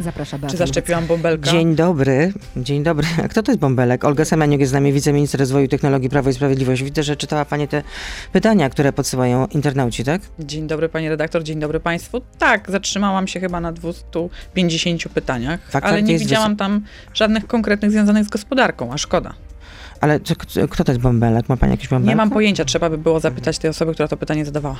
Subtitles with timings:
[0.00, 0.54] Zapraszam bardzo.
[0.54, 1.50] Czy zaszczepiłam bąbelka?
[1.50, 3.06] Dzień dobry, dzień dobry.
[3.24, 4.04] A kto to jest Bąbelek?
[4.04, 6.82] Olga Semeniuk jest z nami, wiceminister rozwoju technologii Prawo i Sprawiedliwość.
[6.82, 7.82] Widzę, że czytała pani te
[8.32, 10.20] pytania, które podsyłają internauci, tak?
[10.38, 12.20] Dzień dobry pani redaktor, dzień dobry państwu.
[12.38, 16.84] Tak, zatrzymałam się chyba na 250 pytaniach, Fakt, ale fakt nie widziałam tam
[17.14, 19.34] żadnych konkretnych związanych z gospodarką, a szkoda.
[20.06, 20.34] Ale co,
[20.68, 21.48] kto- to jest Bąbelek?
[21.48, 22.08] Ma pani jakiś Bąbelek?
[22.08, 24.76] Nie mam pojęcia, trzeba by było zapytać tej osoby, która to pytanie zadawała.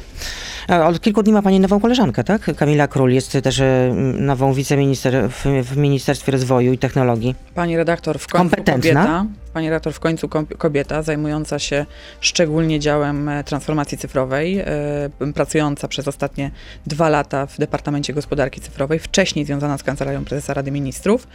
[0.85, 2.57] Od kilku dni ma pani nową koleżankę, tak?
[2.57, 7.35] Kamila Król jest też e, nową wiceminister w, w Ministerstwie Rozwoju i Technologii.
[7.55, 9.05] Pani redaktor, w końcu Kompetentna?
[9.05, 11.87] kobieta, pani redaktor, w końcu kobieta zajmująca się
[12.21, 16.51] szczególnie działem e, transformacji cyfrowej, e, pracująca przez ostatnie
[16.87, 21.27] dwa lata w Departamencie Gospodarki Cyfrowej, wcześniej związana z Kancelarią Prezesa Rady Ministrów,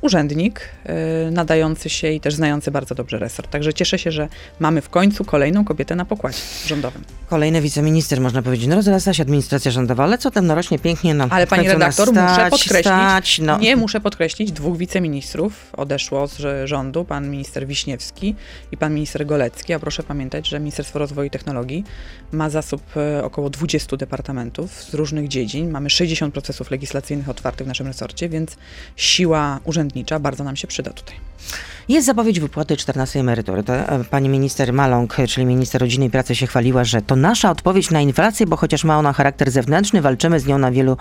[0.00, 3.50] urzędnik e, nadający się i też znający bardzo dobrze resort.
[3.50, 4.28] Także cieszę się, że
[4.60, 7.04] mamy w końcu kolejną kobietę na pokładzie rządowym.
[7.26, 8.66] Kolejny wiceminister, można powiedzieć.
[8.66, 12.08] No rozrasta się administracja rządowa, ale co tam no rośnie pięknie nam Ale pani redaktor,
[12.08, 13.58] muszę stać, podkreślić, Stać, no.
[13.58, 18.34] Nie, muszę podkreślić, dwóch wiceministrów odeszło z rządu, pan minister Wiśniewski
[18.72, 21.84] i pan minister Golecki, a proszę pamiętać, że Ministerstwo Rozwoju i Technologii
[22.32, 25.70] ma zasób e, około 20 departamentów z różnych dziedzin.
[25.70, 28.56] Mamy 60 procesów legislacyjnych otwartych w naszym resorcie, więc
[28.96, 31.16] siła urzędnicza bardzo nam się przyda tutaj.
[31.88, 33.62] Jest zapowiedź wypłaty 14 emerytury.
[33.68, 37.90] E, pani minister Maląg, czyli minister rodziny i pracy się chwaliła, że to nasza odpowiedź
[37.90, 40.96] na inflację, bo chociaż ma ona charakter zewnętrzny, walczymy z nią na wielu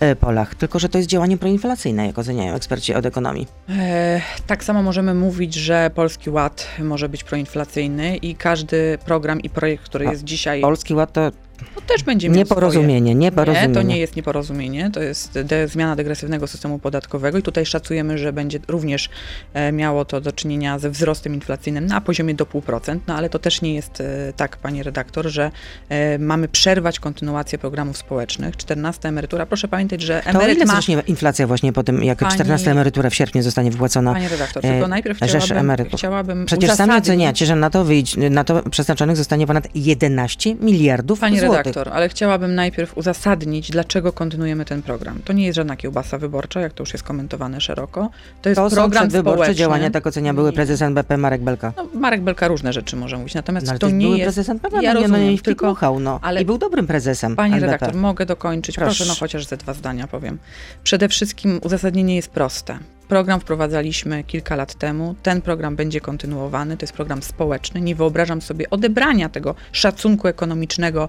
[0.00, 0.54] e, polach.
[0.54, 3.46] Tylko, że to jest działanie proinflacyjne, jak oceniają eksperci od ekonomii.
[3.68, 9.50] E, tak samo możemy mówić, że Polski Ład może być proinflacyjny i każdy program i
[9.50, 11.30] projekt, który A jest dzisiaj, Polski Ład to
[11.74, 12.44] to też będzie miał swoje.
[12.44, 13.68] nieporozumienie, nieporozumienie.
[13.68, 18.18] Nie, to nie jest nieporozumienie, to jest de, zmiana degresywnego systemu podatkowego i tutaj szacujemy,
[18.18, 19.08] że będzie również
[19.54, 23.38] e, miało to do czynienia ze wzrostem inflacyjnym na poziomie do 0,5%, no ale to
[23.38, 25.50] też nie jest e, tak, pani redaktor, że
[25.88, 28.56] e, mamy przerwać kontynuację programów społecznych.
[28.56, 31.02] 14 emerytura, proszę pamiętać, że To emeryt ile ma...
[31.06, 34.12] inflacja właśnie po tym, jak Pani- 14 emerytura w sierpniu zostanie wypłacona?
[34.12, 35.98] Pani redaktor, e, tylko najpierw chciałabym, emerytów.
[35.98, 41.20] chciałabym Przecież sami oceniacie, że na to, wyjść, na to przeznaczonych zostanie ponad 11 miliardów
[41.20, 41.47] Pani złotych.
[41.56, 45.20] Redaktor, ale chciałabym najpierw uzasadnić, dlaczego kontynuujemy ten program.
[45.24, 48.10] To nie jest żadna kiełbasa wyborcza, jak to już jest komentowane szeroko.
[48.42, 49.54] To jest To program społeczny.
[49.54, 51.72] działania, tak ocenia były prezes NBP Marek Belka.
[51.76, 54.22] No, Marek Belka różne rzeczy może mówić, natomiast No, ale to to nie jest...
[54.22, 56.18] prezes NBP, Ja no, no, rozumiem, nie tylko- wpikuchał, no.
[56.22, 57.72] ale- I był dobrym prezesem Pani NBP.
[57.72, 58.76] redaktor, mogę dokończyć?
[58.76, 58.88] Proszę.
[58.96, 60.38] Proszę, no chociaż ze dwa zdania powiem.
[60.84, 62.78] Przede wszystkim uzasadnienie jest proste.
[63.08, 65.14] Program wprowadzaliśmy kilka lat temu.
[65.22, 66.76] Ten program będzie kontynuowany.
[66.76, 67.80] To jest program społeczny.
[67.80, 71.08] Nie wyobrażam sobie odebrania tego szacunku ekonomicznego,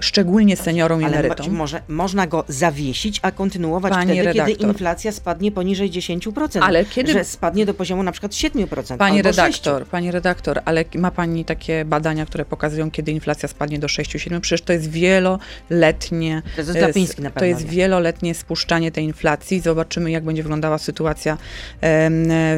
[0.00, 1.50] szczególnie seniorom i emerytom.
[1.54, 4.68] może, można go zawiesić, a kontynuować wtedy, kiedy redaktor.
[4.68, 6.60] inflacja spadnie poniżej 10%.
[6.62, 8.98] Ale kiedy- Że spadnie do poziomu na przykład 7%.
[8.98, 13.78] Pani albo redaktor, pani redaktor, ale ma pani takie badania, które pokazują, kiedy inflacja spadnie
[13.78, 14.40] do 6-7?
[14.40, 16.42] Przecież to jest wieloletnie.
[16.58, 17.70] E, Glapiński na To pewno jest wie.
[17.70, 19.60] wieloletnie spuszczanie tej inflacji.
[19.60, 21.38] Zobaczymy, jak będzie wyglądała sytuacja
[21.80, 22.10] e,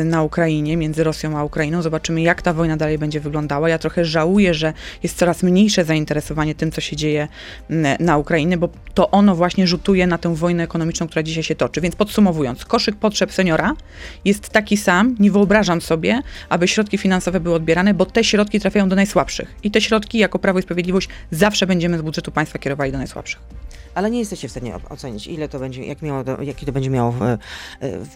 [0.05, 1.83] na Ukrainie, między Rosją a Ukrainą.
[1.83, 3.69] Zobaczymy, jak ta wojna dalej będzie wyglądała.
[3.69, 4.73] Ja trochę żałuję, że
[5.03, 7.28] jest coraz mniejsze zainteresowanie tym, co się dzieje
[8.01, 11.81] na Ukrainie, bo to ono właśnie rzutuje na tę wojnę ekonomiczną, która dzisiaj się toczy.
[11.81, 13.75] Więc podsumowując, koszyk potrzeb seniora
[14.25, 15.17] jest taki sam.
[15.19, 19.55] Nie wyobrażam sobie, aby środki finansowe były odbierane, bo te środki trafiają do najsłabszych.
[19.63, 23.41] I te środki, jako Prawo i Sprawiedliwość, zawsze będziemy z budżetu państwa kierowali do najsłabszych.
[23.95, 26.91] Ale nie jesteście w stanie ocenić, ile to będzie, jak miało to, jaki to będzie
[26.91, 27.39] miało e, e,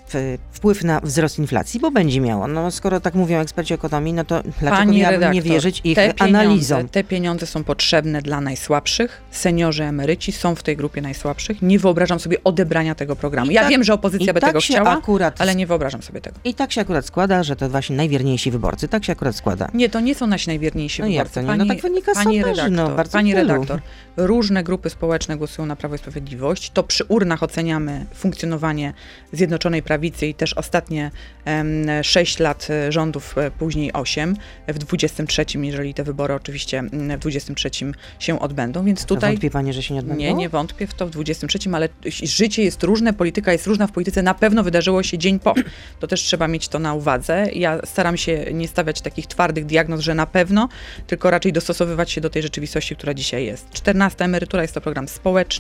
[0.09, 2.49] w, wpływ na wzrost inflacji, bo będzie miało.
[2.49, 5.95] No skoro tak mówią eksperci ekonomii, no to dlaczego Pani miałabym nie redaktor, wierzyć ich
[5.95, 6.89] te pieniądze, analizom?
[6.89, 9.23] Te pieniądze są potrzebne dla najsłabszych.
[9.31, 11.63] Seniorzy, emeryci są w tej grupie najsłabszych.
[11.63, 13.51] Nie wyobrażam sobie odebrania tego programu.
[13.51, 16.21] I ja tak- wiem, że opozycja by tak tego chciała, akurat ale nie wyobrażam sobie
[16.21, 16.37] tego.
[16.45, 18.89] I tak się akurat składa, że to właśnie najwierniejsi wyborcy.
[18.89, 19.69] Tak się akurat składa.
[19.75, 21.35] Nie, to nie są nasi najwierniejsi No jak wyborcy.
[21.35, 21.59] to nie?
[21.59, 23.49] No tak wynika z pani sondaży, redaktor, no, bardzo pani wielu.
[23.49, 23.81] redaktor,
[24.17, 26.71] różne grupy społeczne głosują na Prawo i Sprawiedliwość.
[26.71, 28.93] To przy urnach oceniamy funkcjonowanie
[29.33, 31.11] Zjednoczonej Prawicy i też ostatnie
[31.45, 34.37] em, 6 lat e, rządów, e, później 8,
[34.69, 37.71] w 23, jeżeli te wybory oczywiście w 23
[38.19, 39.17] się odbędą, więc Tutaj...
[39.17, 39.31] tutaj...
[39.31, 40.21] Wątpi pani, że się nie odbędą?
[40.21, 41.89] Nie, nie wątpię w to w 23, ale
[42.23, 44.23] życie jest różne, polityka jest różna w polityce.
[44.23, 45.55] Na pewno wydarzyło się dzień po.
[46.01, 47.47] To też trzeba mieć to na uwadze.
[47.53, 50.69] Ja staram się nie stawiać takich twardych diagnoz, że na pewno,
[51.07, 53.71] tylko raczej dostosowywać się do tej rzeczywistości, która dzisiaj jest.
[53.71, 55.52] 14 emerytura jest to program społeczny,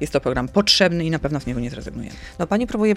[0.00, 2.16] jest to program potrzebny i na pewno z niego nie zrezygnujemy.
[2.38, 2.96] No pani próbuje e,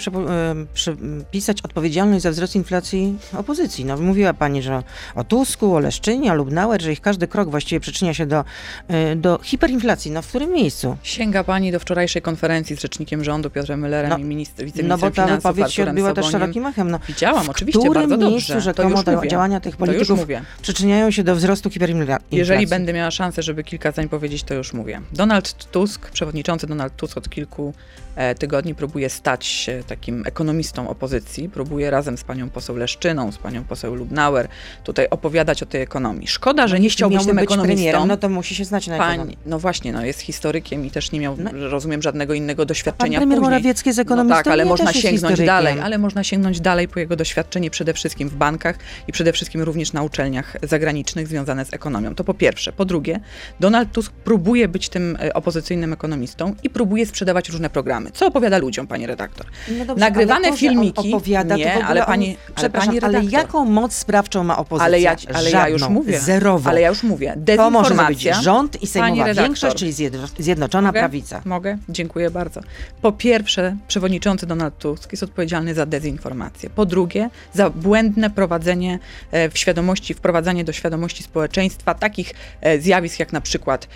[0.74, 3.86] przypisać odpowiedzialność za wzrost inflacji opozycji.
[3.86, 4.84] No mówiła pani, że
[5.16, 8.46] o Tusku, o Leszczynie, o Lubnauer, że ich każdy krok właściwie przyczynia się do,
[8.88, 10.12] e, do hiperinflacji.
[10.12, 10.98] No w którym miejscu?
[11.04, 15.12] Sięga pani do wczorajszej konferencji z rzecznikiem rządu Piotrem Müllerem No, i minister, No wiceministrem
[15.12, 16.92] bo ta wypowiedź się odbyła też szerokim echem.
[16.92, 18.54] No, Widziałam, w oczywiście, którym bardzo miejscu dobrze.
[18.54, 19.30] To rzekomo już do mówię.
[19.30, 20.20] działania tych polityków
[20.62, 22.38] przyczyniają się do wzrostu hiperinflacji?
[22.38, 25.02] Jeżeli będę miała szansę, żeby kilka zdań powiedzieć, to już mówię.
[25.12, 27.74] Donald Tusk, przewodniczący przewodniczący Donald Tusk od kilku
[28.16, 33.38] e, tygodni próbuje stać się takim ekonomistą opozycji, próbuje razem z panią poseł Leszczyną, z
[33.38, 34.48] panią poseł Lubnauer
[34.84, 36.28] tutaj opowiadać o tej ekonomii.
[36.28, 37.75] Szkoda, że nie chciał być tym ekonomistą.
[37.75, 39.38] premierem, no to musi się znać na Pań, ekonomii.
[39.45, 41.51] no właśnie, no jest historykiem i też nie miał, No.
[41.69, 43.51] rozumiem, żadnego innego Pan doświadczenia premier później.
[43.51, 45.46] Morawiecki jest No ekonomistą, tak, ale można sięgnąć historykiem.
[45.46, 48.75] dalej, ale można sięgnąć dalej po jego doświadczenie przede wszystkim w bankach
[49.07, 52.16] i przede wszystkim również na uczelniach zagranicznych związane z ekonomią.
[52.16, 52.74] To po pierwsze.
[52.74, 53.19] Po drugie,
[53.60, 56.33] Donald Tusk próbuje być tym e, opozycyjnym ekonomistą
[56.64, 58.12] i próbuje sprzedawać różne programy.
[58.12, 59.46] Co opowiada ludziom, pani redaktor?
[59.78, 63.00] No dobrze, Nagrywane ale to, on filmiki- Opowiada, nie, ale on- pani- ale przepraszam, pani
[63.00, 63.40] ale redaktor.
[63.40, 64.86] jaką moc sprawczą ma opozycja?
[64.86, 66.20] Ale ja, ale ja już mówię.
[66.20, 66.70] Zerową.
[66.70, 67.38] Ale ja już mówię.
[67.58, 68.42] to może Dezinformacja.
[68.42, 71.00] rząd i sejmowa większość, czyli Zjedno- Zjednoczona Mogę?
[71.00, 71.42] Prawica.
[71.46, 71.78] Mogę?
[71.90, 72.62] Dziękuję bardzo.
[73.02, 76.70] Po pierwsze, przewodniczący Donald Tusk jest odpowiedzialny za dezinformację.
[76.70, 79.00] Po drugie, za błędne prowadzenie
[79.32, 83.88] e, w świadomości, wprowadzanie do świadomości społeczeństwa takich e, zjawisk, jak na przykład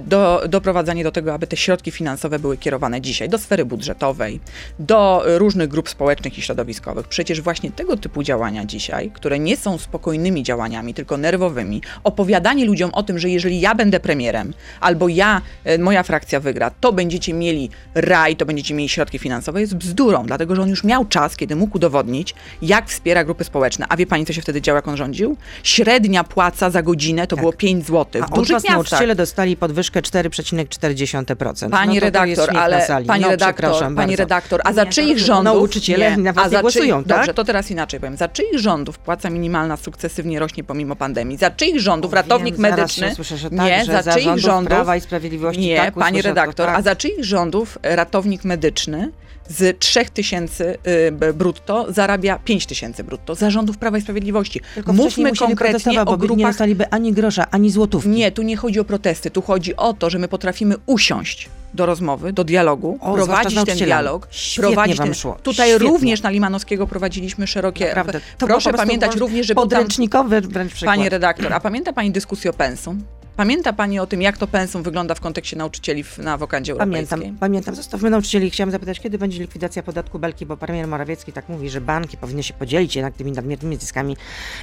[0.00, 4.40] do, doprowadzanie do tego, aby te środki finansowe były kierowane dzisiaj do sfery budżetowej,
[4.78, 7.08] do różnych grup społecznych i środowiskowych.
[7.08, 12.90] Przecież właśnie tego typu działania dzisiaj, które nie są spokojnymi działaniami, tylko nerwowymi, opowiadanie ludziom
[12.94, 17.34] o tym, że jeżeli ja będę premierem, albo ja, e, moja frakcja wygra, to będziecie
[17.34, 21.36] mieli raj, to będziecie mieli środki finansowe, jest bzdurą, dlatego że on już miał czas,
[21.36, 23.86] kiedy mógł udowodnić, jak wspiera grupy społeczne.
[23.88, 25.36] A wie pani, co się wtedy działo, jak on rządził?
[25.62, 27.42] Średnia płaca za godzinę to Tak.
[27.42, 28.22] było 5 zł.
[28.22, 28.72] A W od dużych miastach.
[28.72, 31.45] nauczyciele dostali podwyżkę 4,4%.
[31.70, 34.84] Pani no to to jest redaktor, ale pani no, redaktor, przepraszam pani redaktor, a za
[34.84, 35.54] Nie, czyich rządów?
[35.54, 37.18] Nauczyciele na was a nie za głosują, czyich, tak?
[37.18, 38.16] Dobrze, to teraz inaczej powiem.
[38.16, 41.36] Za czyich rządów płaca minimalna sukcesywnie rośnie pomimo pandemii?
[41.36, 43.14] Za czyich rządów ratownik Wiem, medyczny?
[43.14, 44.68] Słyszę, że nie, tak, że za, za czyich rządów?
[44.68, 46.78] Prawa i Sprawiedliwości Nie, tak, pani usłyszę to, redaktor, tak.
[46.78, 49.12] a za czyich rządów ratownik medyczny
[49.48, 53.34] z 3000 y, b- brutto zarabia 5000 brutto?
[53.34, 54.60] Za rządów Prawa i Sprawiedliwości.
[54.74, 58.08] Tylko Mówmy konkretnie o by nie grupach dostaliby ani grosza, ani złotówki.
[58.10, 61.86] nie, tu nie chodzi o protesty, tu chodzi o to, że my potrafimy usiąść do
[61.86, 65.14] rozmowy, do dialogu, O, prowadzić ten dialog, Świetnie prowadzić wam ten...
[65.14, 65.38] szło.
[65.42, 65.88] Tutaj Świetnie.
[65.88, 67.86] również na Limanowskiego prowadziliśmy szerokie...
[67.86, 68.20] Naprawdę.
[68.38, 70.96] To Proszę pamiętać również, że tam Podręcznikowy wręcz przykład.
[70.96, 73.02] Pani redaktor, a pamięta Pani dyskusję o pensum?
[73.36, 77.08] Pamięta Pani o tym, jak to pensum wygląda w kontekście nauczycieli w, na wokandzie europejskiej?
[77.08, 77.74] Pamiętam, pamiętam.
[77.74, 78.50] Zostawmy nauczycieli.
[78.50, 82.42] Chciałam zapytać, kiedy będzie likwidacja podatku Belki, bo premier Morawiecki tak mówi, że banki powinny
[82.42, 84.16] się podzielić jednak tymi nadmiernymi zyskami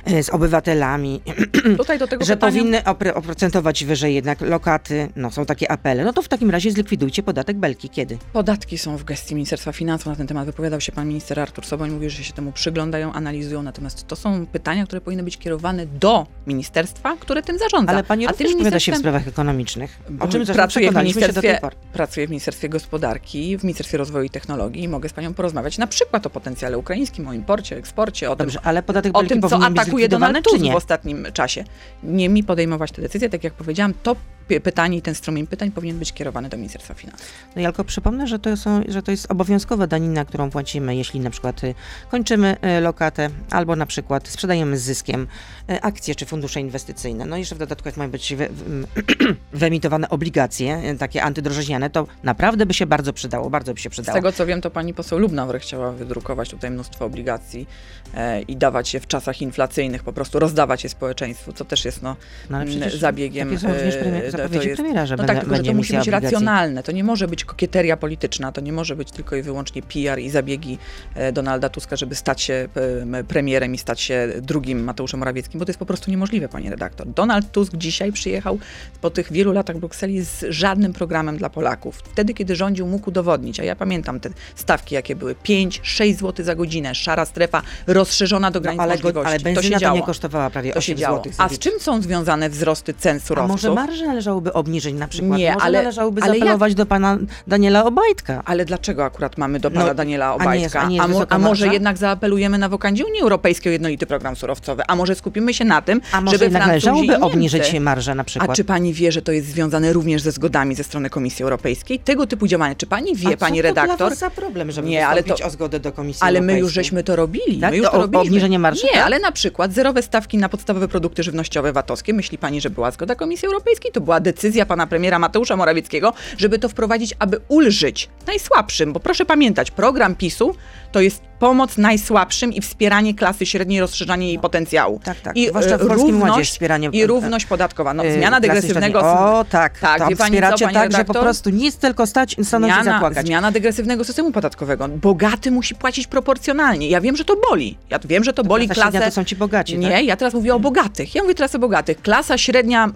[0.05, 1.21] e, z obywatelami,
[1.77, 2.51] Tutaj do tego że pytania...
[2.51, 5.09] powinny oprocentować wyżej jednak lokaty.
[5.15, 6.03] No, są takie apele.
[6.03, 7.89] No to w takim razie zlikwidujcie podatek Belki.
[7.89, 8.17] Kiedy?
[8.33, 10.45] Podatki są w gestii Ministerstwa Finansów na ten temat.
[10.45, 13.63] Wypowiadał się pan minister Artur Soboń, mówił, że się temu przyglądają, analizują.
[13.63, 17.91] Natomiast to są pytania, które powinny być kierowane do ministerstwa, które tym zarządza.
[17.91, 19.99] Ale pani A tym wypowiada się w sprawach ekonomicznych.
[20.19, 21.59] O czym zresztą pracuję w, ministerstwie,
[21.93, 25.87] pracuję w Ministerstwie Gospodarki, w Ministerstwie Rozwoju i Technologii i mogę z panią porozmawiać na
[25.87, 29.63] przykład o potencjale ukraińskim, o imporcie, eksporcie, o Dobrze, tym, ale podatek o tym, co
[29.63, 31.63] atakuje Donald Tusk w ostatnim czasie.
[32.03, 34.15] Nie mi podejmować te decyzje, tak jak powiedziałam, to
[34.63, 37.27] pytanie i ten strumień pytań powinien być kierowany do Ministerstwa Finansów.
[37.55, 41.19] No ja tylko przypomnę, że to, są, że to jest obowiązkowa danina, którą płacimy, jeśli
[41.19, 41.75] na przykład y,
[42.11, 45.27] kończymy y, lokatę, albo na przykład sprzedajemy z zyskiem
[45.71, 47.25] y, akcje czy fundusze inwestycyjne.
[47.25, 48.87] No i jeszcze w dodatku, jak mają być wy, wy,
[49.53, 54.17] wyemitowane obligacje, takie antydrożeźniane, to naprawdę by się bardzo przydało, bardzo by się Z przydało.
[54.17, 57.67] tego co wiem, to pani poseł Lubnauer chciała wydrukować tutaj mnóstwo obligacji
[58.15, 62.01] e, i dawać je w czasach inflacyjnych, po prostu rozdawać je społeczeństwu, co też jest
[62.01, 62.15] no,
[62.49, 63.47] No, przecież zabiegiem.
[63.47, 65.93] Takie są również e, premier, to jest- premiera, że No tak, tylko że to musi
[65.93, 66.25] być obligacji.
[66.29, 66.83] racjonalne.
[66.83, 70.29] To nie może być kokieteria polityczna, to nie może być tylko i wyłącznie PR i
[70.29, 70.77] zabiegi
[71.15, 72.67] e, Donalda Tuska, żeby stać się
[73.13, 76.69] e, premierem i stać się drugim Mateuszem Morawieckim, bo to jest po prostu niemożliwe, panie
[76.69, 77.07] redaktor.
[77.07, 78.59] Donald Tusk dzisiaj przyjechał
[79.01, 81.97] po tych wielu latach w Brukseli z żadnym programem dla Polaków.
[81.97, 85.35] Wtedy, kiedy rządził, mógł udowodnić, a ja pamiętam te stawki, jakie były.
[85.43, 89.29] 5-6 zł za godzinę, szara strefa rozszerzona do No, granic ale, go, możliwości.
[89.45, 89.97] ale to się działo.
[89.97, 91.17] nie kosztowała prawie To się 8 działo.
[91.17, 91.31] zł.
[91.37, 93.51] A z czym są związane wzrosty cen A surowców?
[93.51, 95.39] może marże należałoby obniżyć na przykład?
[95.39, 98.41] Nie, może ale- należałoby ale jak- zaapelować do pana Daniela Obajtka?
[98.45, 100.63] Ale dlaczego akurat mamy do pana No, Daniela a nie Obajtka?
[100.63, 103.73] jest- a nie jest mo- wysoka a może jednak zaapelujemy na wokandzie Unii Europejskiej o
[103.73, 104.83] jednolity program surowcowy?
[104.87, 108.51] A może skupimy się na tym, A może żeby jednak należałoby obniżyć marżę na przykład?
[108.51, 111.99] A czy pani wie, że to jest związane również ze zgodami ze strony Komisji Europejskiej?
[111.99, 112.75] Tego typu działania.
[112.75, 113.97] Czy pani wie, A pani to redaktor?
[113.97, 116.73] Dla was za problem, żeby Nie, ale to- o zgodę do Komisji Ale my już
[116.73, 117.59] żeśmy to robili.
[117.59, 117.71] Tak?
[117.71, 118.27] My już To to robiliśmy.
[118.27, 119.05] obniżenie marży, Nie, tak?
[119.05, 122.13] ale na przykład zerowe stawki na podstawowe produkty żywnościowe VAT-owskie.
[122.13, 123.91] Myśli pani, że była zgoda Komisji Europejskiej?
[123.91, 128.93] To była decyzja pana premiera Mateusza Morawieckiego, żeby to wprowadzić, aby ulżyć najsłabszym.
[128.93, 130.55] Bo proszę pamiętać, program PiSu
[130.91, 134.99] to jest pomoc najsłabszym i wspieranie klasy średniej, rozszerzanie jej potencjału.
[135.03, 135.37] Tak, tak.
[135.37, 137.93] I Zwłaszcza w e, Polskim Ładzie równość, wspieranie, I równość podatkowa.
[137.93, 138.99] No, Yy, zmiana degresywnego...
[138.99, 139.79] O, tak.
[139.79, 141.23] Tak, tam pani wspieracie pani tak, że po redaktor?
[141.23, 143.25] prostu nic tylko stać i stanąć i Zmiana, zapłakać.
[143.25, 144.87] zmiana degresywnego systemu podatkowego.
[144.87, 146.89] Bogaty musi płacić proporcjonalnie.
[146.89, 147.77] Ja wiem, że to boli.
[147.89, 149.11] Ja wiem, że to boli Klasa średnia klasę...
[149.11, 150.05] to są ci bogaci, Nie, tak?
[150.05, 151.15] ja teraz mówię o bogatych.
[151.15, 152.01] Ja mówię teraz o bogatych.
[152.01, 152.89] Klasa średnia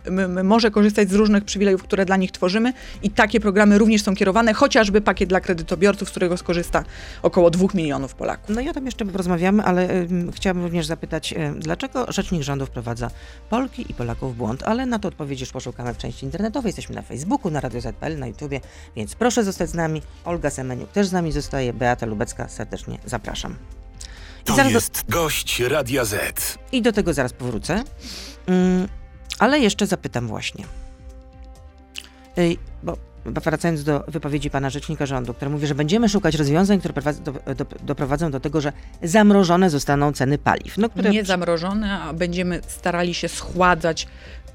[0.44, 2.74] może korzystać z różnych przywilejów, które dla nich tworzymy
[3.04, 6.84] i takie programy również są kierowane, chociażby pakiet dla kredytobiorców, z którego skorzysta
[7.22, 8.56] około dwóch milionów Polaków.
[8.56, 12.66] No i o tym jeszcze porozmawiamy, ale ym, chciałabym również zapytać, y, dlaczego Rzecznik Rządu
[12.66, 13.12] wprowadza
[13.50, 14.64] Polki i Polaków w błąd?
[14.64, 16.70] Ale na to odpowiedź już poszukamy w części internetowej.
[16.70, 18.62] Jesteśmy na Facebooku, na Radio ZPL, na YouTubie,
[18.96, 20.02] więc proszę zostać z nami.
[20.26, 23.56] Olga Semeniuk też z nami zostaje, Beata Lubecka, serdecznie zapraszam.
[24.42, 26.58] I To zaraz do, jest gość Radia Z.
[26.72, 27.84] I do tego zaraz powrócę.
[28.50, 28.88] Ym,
[29.40, 30.66] ale jeszcze zapytam właśnie.
[32.38, 36.80] Ej, bo bo wracając do wypowiedzi pana rzecznika rządu, który mówi, że będziemy szukać rozwiązań,
[36.80, 40.78] które do, do, doprowadzą do tego, że zamrożone zostaną ceny paliw.
[40.78, 44.08] No, które Nie zamrożone, a będziemy starali się schładzać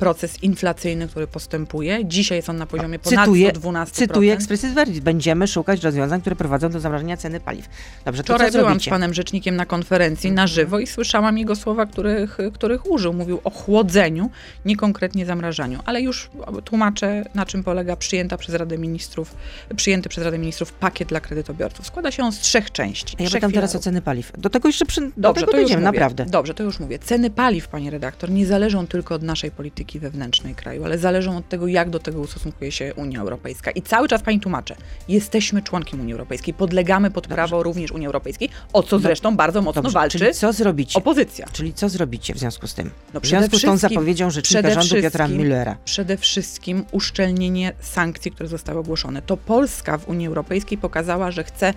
[0.03, 2.05] proces inflacyjny, który postępuje.
[2.05, 3.87] Dzisiaj jest on na poziomie ponad cytuję, 112%.
[3.91, 5.01] cytuję Expressis Verdis.
[5.01, 7.69] Będziemy szukać rozwiązań, które prowadzą do zamrożenia ceny paliw.
[8.05, 8.91] Dobrze, Wczoraj byłam zrobicie?
[8.91, 13.13] z panem rzecznikiem na konferencji na żywo i słyszałam jego słowa, których, których użył.
[13.13, 14.31] Mówił o chłodzeniu,
[14.65, 15.81] nie konkretnie zamrażaniu.
[15.85, 16.31] Ale już
[16.65, 19.35] tłumaczę, na czym polega przyjęta przez Radę Ministrów,
[19.77, 21.87] przyjęty przez Radę Ministrów pakiet dla kredytobiorców.
[21.87, 23.17] Składa się on z trzech części.
[23.21, 24.33] A ja pytam teraz o ceny paliw.
[24.39, 26.27] Do tego jeszcze przy, do Dobrze, tego to już dojdziemy, naprawdę.
[26.27, 26.99] Dobrze, to już mówię.
[26.99, 31.49] Ceny paliw, panie redaktor, nie zależą tylko od naszej polityki wewnętrznej kraju, ale zależą od
[31.49, 33.71] tego, jak do tego ustosunkuje się Unia Europejska.
[33.71, 34.77] I cały czas pani tłumaczę,
[35.09, 39.83] jesteśmy członkiem Unii Europejskiej, podlegamy pod prawo również Unii Europejskiej, o co zresztą bardzo mocno
[39.83, 40.99] Dobrze, walczy czyli co zrobicie?
[40.99, 41.47] opozycja.
[41.53, 42.91] Czyli co zrobicie w związku z tym?
[43.15, 45.75] No w związku z tą zapowiedzią rzecznika rządu Piotra Müllera.
[45.85, 49.23] Przede wszystkim uszczelnienie sankcji, które zostały ogłoszone.
[49.23, 51.75] To Polska w Unii Europejskiej pokazała, że chce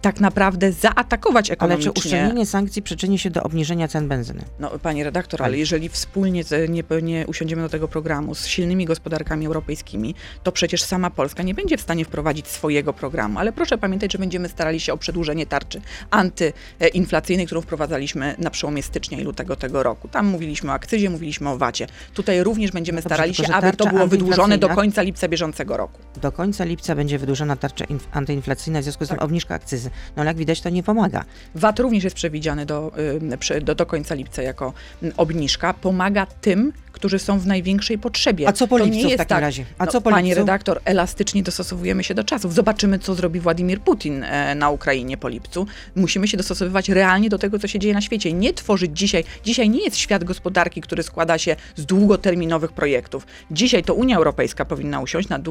[0.00, 1.92] tak naprawdę zaatakować Ale ekonomicznie.
[1.92, 4.44] czy uszczelnienie sankcji przyczyni się do obniżenia cen benzyny?
[4.60, 9.46] No, pani redaktor, ale jeżeli wspólnie nie, nie usiądziemy do tego programu z silnymi gospodarkami
[9.46, 13.38] europejskimi, to przecież sama Polska nie będzie w stanie wprowadzić swojego programu.
[13.38, 15.80] Ale proszę pamiętać, że będziemy starali się o przedłużenie tarczy
[16.10, 20.08] antyinflacyjnej, którą wprowadzaliśmy na przełomie stycznia i lutego tego roku.
[20.08, 21.86] Tam mówiliśmy o akcyzie, mówiliśmy o wacie.
[22.14, 25.98] Tutaj również będziemy dobrze, starali się, aby to było wydłużone do końca lipca bieżącego roku.
[26.20, 29.24] Do końca lipca będzie wydłużona tarcza inf- antyinflacyjna, w związku z tym Tak.
[29.24, 29.90] obniżka akcyzy.
[30.16, 31.24] No ale jak widać, to nie pomaga.
[31.54, 32.92] VAT również jest przewidziany do,
[33.62, 34.72] do, do końca lipca jako
[35.16, 35.74] obniżka.
[35.74, 38.48] Pomaga tym, którzy są w największej potrzebie.
[38.48, 39.64] A co po To nie lipcu w takim tak, razie?
[39.78, 40.38] A no, co po Pani lipcu?
[40.40, 42.54] redaktor, elastycznie dostosowujemy się do czasów.
[42.54, 45.66] Zobaczymy, co zrobi Władimir Putin e, na Ukrainie po lipcu.
[45.96, 48.32] Musimy się dostosowywać realnie do tego, co się dzieje na świecie.
[48.32, 49.24] Nie tworzyć dzisiaj.
[49.44, 53.26] Dzisiaj nie jest świat gospodarki, który składa się z długoterminowych projektów.
[53.50, 55.42] Dzisiaj to Unia Europejska powinna usiąść nad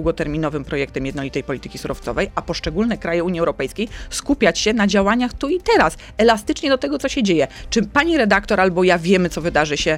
[0.63, 5.59] projektem jednolitej polityki surowcowej, a poszczególne kraje Unii Europejskiej skupiać się na działaniach tu i
[5.73, 7.47] teraz, elastycznie do tego, co się dzieje.
[7.69, 9.97] Czy pani redaktor albo ja wiemy, co wydarzy się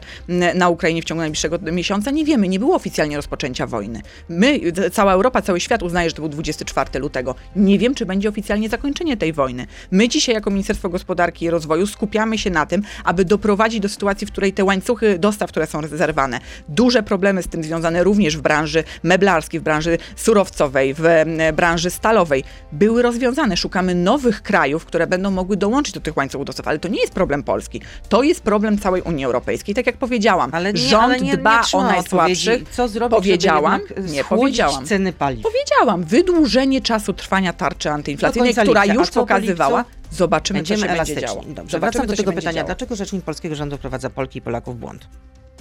[0.56, 2.12] na Ukrainie w ciągu najbliższego miesiąca?
[2.12, 2.48] Nie wiemy.
[2.48, 4.02] Nie było oficjalnie rozpoczęcia wojny.
[4.30, 4.60] My,
[4.92, 7.36] cała Europa, cały świat uznaje, że to był 24 lutego.
[7.56, 9.68] Nie wiem, czy będzie oficjalnie zakończenie tej wojny.
[9.92, 14.28] My dzisiaj, jako Ministerstwo Gospodarki i Rozwoju, skupiamy się na tym, aby doprowadzić do sytuacji,
[14.28, 18.42] w której te łańcuchy dostaw, które są zerwane, duże problemy z tym związane również w
[18.42, 20.49] branży meblarskiej, w branży surowcowej,
[20.96, 23.58] w em, branży stalowej, były rozwiązane.
[23.58, 27.14] Szukamy nowych krajów, które będą mogły dołączyć do tych łańcuchów dostaw, ale to nie jest
[27.14, 27.82] problem Polski.
[28.10, 29.76] To jest problem całej Unii Europejskiej.
[29.76, 32.70] Tak jak powiedziałam, Ale nie, rząd ale nie, dba nie o najsłabszych.
[32.70, 34.86] Co zrobić, Powiedziałam, nie powiedziałam.
[34.86, 35.44] ceny paliw?
[35.44, 39.86] Powiedziałam, wydłużenie czasu trwania tarczy antyinflacyjnej, która już co po pokazywała.
[40.12, 41.22] Zobaczymy, co Będziemy się będzie elastyczni.
[41.28, 41.42] działo.
[41.42, 42.56] Dobrze, Zobaczymy, wracam do co się tego będzie pytania.
[42.56, 42.66] działo.
[42.66, 45.08] Dlaczego Rzecznik Polskiego Rządu wprowadza Polki i Polaków w błąd?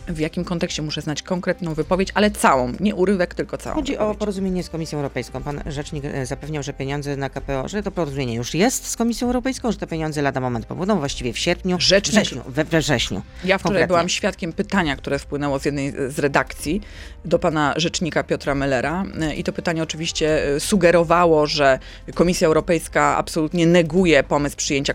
[0.08, 3.76] W jakim kontekście muszę znać konkretną wypowiedź, ale całą, nie urywek, tylko całą.
[3.76, 4.18] Chodzi o wypowiedź.
[4.18, 5.42] porozumienie z Komisją Europejską.
[5.42, 9.26] Pan rzecznik e, zapewniał, że pieniądze na KPO, że to porozumienie już jest z Komisją
[9.26, 13.22] Europejką, że te pieniądze lada moment pobudą, właściwie w sierpniu, wrześniu, we, wrześniu.
[13.44, 16.80] Ja wczoraj byłam świadkiem pytania, które wpłynęło z jednej z redakcji
[17.24, 21.78] do pana rzecznika Piotra Mellera y, i to pytanie oczywiście sugerowało, że
[22.14, 24.94] Komisja Europejska absolutnie neguje pomysł przyjęcia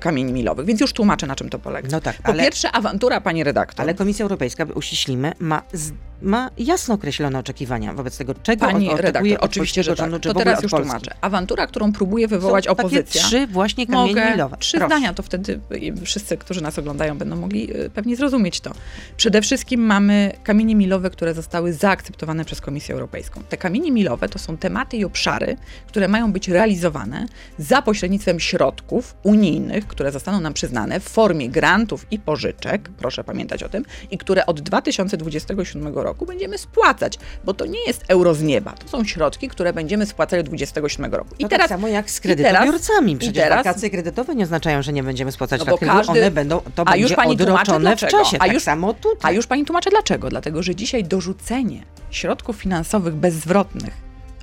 [0.00, 1.88] kamieni milowych, więc już tłumaczę, na czym to polega.
[1.92, 3.82] No tak, po ale- pierwsze awantura, pani redaktor.
[3.82, 4.43] Ale Komisja Europejska,
[4.74, 9.50] uściślimy, ma, z, ma jasno określone oczekiwania wobec tego, czego Pani od, redaktor, oczekuje od
[9.50, 10.10] oczywiście, że tak.
[10.20, 10.88] To teraz już Polski.
[10.88, 11.14] tłumaczę.
[11.20, 13.02] Awantura, którą próbuje wywołać Są opozycja.
[13.02, 14.56] Takie trzy właśnie kamienie Mogę milowe.
[14.60, 14.86] trzy Proszę.
[14.94, 15.60] zdania, to wtedy
[16.04, 18.72] wszyscy, którzy nas oglądają, będą mogli y, pewnie zrozumieć to.
[19.16, 23.42] Przede wszystkim mamy kamienie milowe, które zostały zaakceptowane przez Komisję Europejską.
[23.48, 27.26] Te kamienie milowe to są tematy i obszary, które mają być realizowane
[27.58, 33.62] za pośrednictwem środków unijnych, które zostaną nam przyznane w formie grantów i pożyczek, proszę pamiętać
[33.62, 38.42] o tym, i które od 2027 roku będziemy spłacać, bo to nie jest euro z
[38.42, 38.72] nieba.
[38.72, 41.34] To są środki, które będziemy spłacać od 2027 roku.
[41.38, 43.16] I tak samo jak z kredytobiorcami.
[43.16, 46.30] Przecież teraz- wakacje kredytowe nie oznaczają, że nie będziemy spłacać No bo no każdy- one
[46.30, 48.36] będą, to A będzie już pani odroczone w czasie.
[48.36, 49.32] A tak już- samo tutaj.
[49.32, 50.28] A już pani tłumaczę dlaczego.
[50.30, 53.94] Dlatego, że dzisiaj dorzucenie środków finansowych bezzwrotnych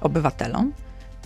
[0.01, 0.73] obywatelom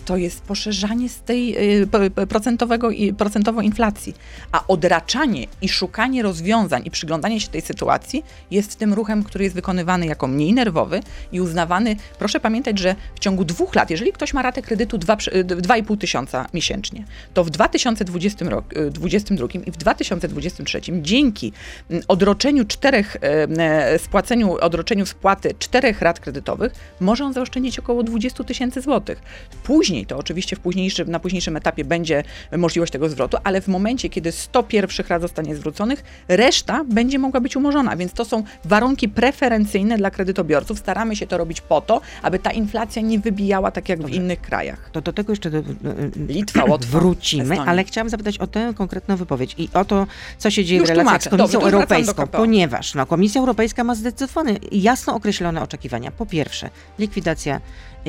[0.06, 4.14] to jest poszerzanie z tej y, procentowego, procentowo inflacji.
[4.52, 9.56] A odraczanie i szukanie rozwiązań i przyglądanie się tej sytuacji jest tym ruchem, który jest
[9.56, 11.00] wykonywany jako mniej nerwowy
[11.32, 11.96] i uznawany.
[12.18, 15.44] Proszę pamiętać, że w ciągu dwóch lat, jeżeli ktoś ma ratę kredytu dwa przy- y,
[15.44, 21.52] 2,5 tysiąca miesięcznie, to w 2020 roku, y, 2022 i w 2023 dzięki
[21.90, 28.02] mm, odroczeniu czterech, e, e, spłaceniu, odroczeniu spłaty czterech rat kredytowych, może on zaoszczędzić około
[28.02, 29.22] 20 tysięcy złotych.
[29.62, 32.22] Później, to oczywiście w późniejszym, na późniejszym etapie będzie
[32.56, 37.40] możliwość tego zwrotu, ale w momencie, kiedy 100 pierwszych rat zostanie zwróconych, reszta będzie mogła
[37.40, 40.78] być umorzona, więc to są warunki preferencyjne dla kredytobiorców.
[40.78, 44.40] Staramy się to robić po to, aby ta inflacja nie wybijała tak jak w innych
[44.40, 44.90] krajach.
[44.92, 45.62] To do tego jeszcze do,
[46.28, 47.64] Litwa, Łotwa, wrócimy, Estonia.
[47.64, 50.06] ale chciałam zapytać o tę konkretną wypowiedź i o to,
[50.38, 51.28] co się dzieje Już w relacjach tłumaczę.
[51.28, 56.10] z Komisją Dobrze, Europejską, ponieważ no, Komisja Europejska ma zdecydowane jasno określone oczekiwania.
[56.10, 57.60] Po pierwsze, likwidacja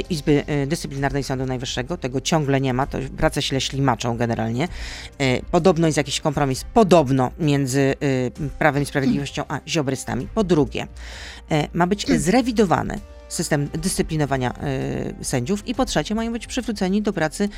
[0.01, 4.67] Izby e, Dyscyplinarnej Sądu Najwyższego, tego ciągle nie ma, to prace się ślimaczą generalnie.
[5.17, 7.95] E, Podobno jest jakiś kompromis, podobno między
[8.41, 10.27] e, Prawem i Sprawiedliwością a ziobrystami.
[10.35, 10.87] Po drugie,
[11.73, 14.53] ma być zrewidowany system dyscyplinowania
[15.21, 17.49] sędziów i po trzecie mają być przywróceni do pracy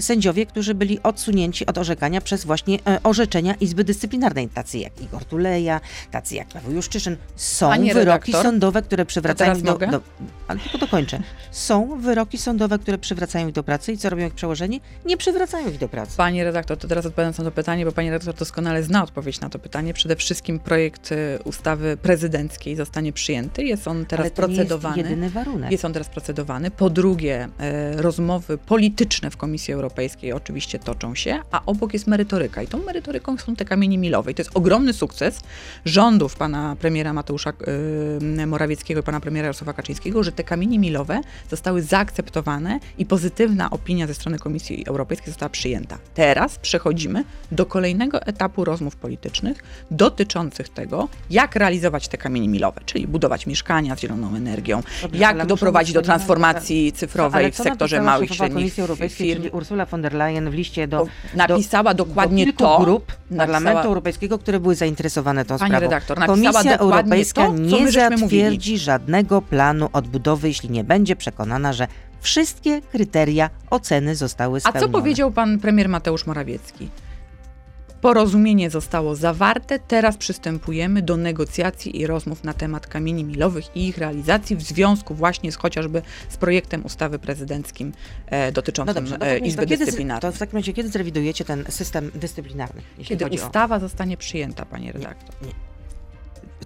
[0.00, 5.24] sędziowie, którzy byli odsunięci od orzekania przez właśnie e, orzeczenia Izby Dyscyplinarnej, tacy jak Igor
[5.24, 5.80] Tuleja,
[6.10, 7.16] tacy jak Paweł Juszczyszyn.
[7.36, 10.00] Są wyroki redaktor, sądowe, które przywracają ich do, do...
[10.48, 11.22] Ale tylko dokończę.
[11.50, 14.80] Są wyroki sądowe, które przywracają ich do pracy i co robią ich przełożeni?
[15.04, 16.16] Nie przywracają ich do pracy.
[16.16, 19.48] Pani redaktor, to teraz odpowiadając na to pytanie, bo pani redaktor doskonale zna odpowiedź na
[19.48, 19.94] to pytanie.
[19.94, 23.64] Przede wszystkim projekt y, ustawy prezydenckiej zostanie przyjęty.
[23.64, 24.98] Jest on teraz nie jest procedowany.
[24.98, 25.72] jedyny warunek.
[25.72, 26.70] Jest on teraz procedowany.
[26.70, 29.81] Po drugie, e, rozmowy polityczne w Komisji Europejskiej
[30.34, 32.62] oczywiście toczą się, a obok jest merytoryka.
[32.62, 34.30] I tą merytoryką są te kamienie milowe.
[34.30, 35.40] I to jest ogromny sukces
[35.84, 37.52] rządów pana premiera Mateusza
[38.40, 41.20] e, Morawieckiego i pana premiera Jarosława Kaczyńskiego, że te kamienie milowe
[41.50, 45.98] zostały zaakceptowane i pozytywna opinia ze strony Komisji Europejskiej została przyjęta.
[46.14, 53.06] Teraz przechodzimy do kolejnego etapu rozmów politycznych dotyczących tego, jak realizować te kamienie milowe, czyli
[53.06, 58.34] budować mieszkania z zieloną energią, Dobrze, jak doprowadzić do transformacji cyfrowej w sektorze małych i
[58.34, 59.48] średnich Europejskiej, firm.
[59.72, 62.78] Ursula von der Leyen w liście do, napisała do, dokładnie do to.
[62.80, 65.80] grup Parlamentu napisała- Europejskiego, które były zainteresowane tą Pani sprawą.
[65.86, 68.20] redaktor, Komisja Europejska to, nie żeśmy mówili.
[68.20, 71.86] zatwierdzi żadnego planu odbudowy, jeśli nie będzie przekonana, że
[72.20, 74.80] wszystkie kryteria oceny zostały A spełnione.
[74.86, 76.88] co powiedział pan premier Mateusz Morawiecki?
[78.02, 83.98] Porozumienie zostało zawarte, teraz przystępujemy do negocjacji i rozmów na temat kamieni milowych i ich
[83.98, 87.92] realizacji w związku właśnie z chociażby z projektem ustawy prezydenckim
[88.26, 90.32] e, No dotyczącym dobrze, no e, Izby to, Dyscyplinarnej.
[90.32, 92.82] to w takim razie kiedy zrewidujecie ten system dyscyplinarny?
[92.98, 95.34] Jeśli Kiedy chodzi o- ustawa zostanie przyjęta, panie redaktor.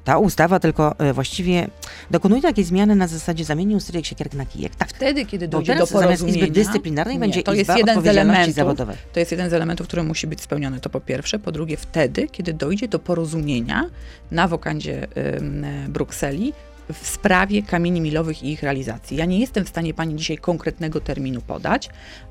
[0.06, 1.68] Ta ustawa tylko e, właściwie
[2.10, 4.76] dokonuje takiej zmiany na zasadzie zamienił stryjek siekierek na kijek.
[4.76, 4.88] Tak.
[4.88, 6.38] Wtedy, kiedy dojdzie do zamiast porozumienia...
[6.38, 8.96] Izby Dyscyplinarnej Nie, będzie to jest jeden z elementów, Zawodowej.
[9.12, 10.80] To jest jeden z elementów, który musi być spełniony.
[10.80, 11.38] To po pierwsze.
[11.38, 13.90] Po drugie, wtedy, kiedy dojdzie do porozumienia
[14.30, 16.52] na wokandzie e, Brukseli
[16.92, 19.16] w sprawie kamieni milowych i ich realizacji.
[19.16, 21.88] Ja nie jestem w stanie pani dzisiaj konkretnego terminu podać,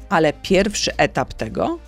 [0.09, 1.79] ale pierwszy etap tego,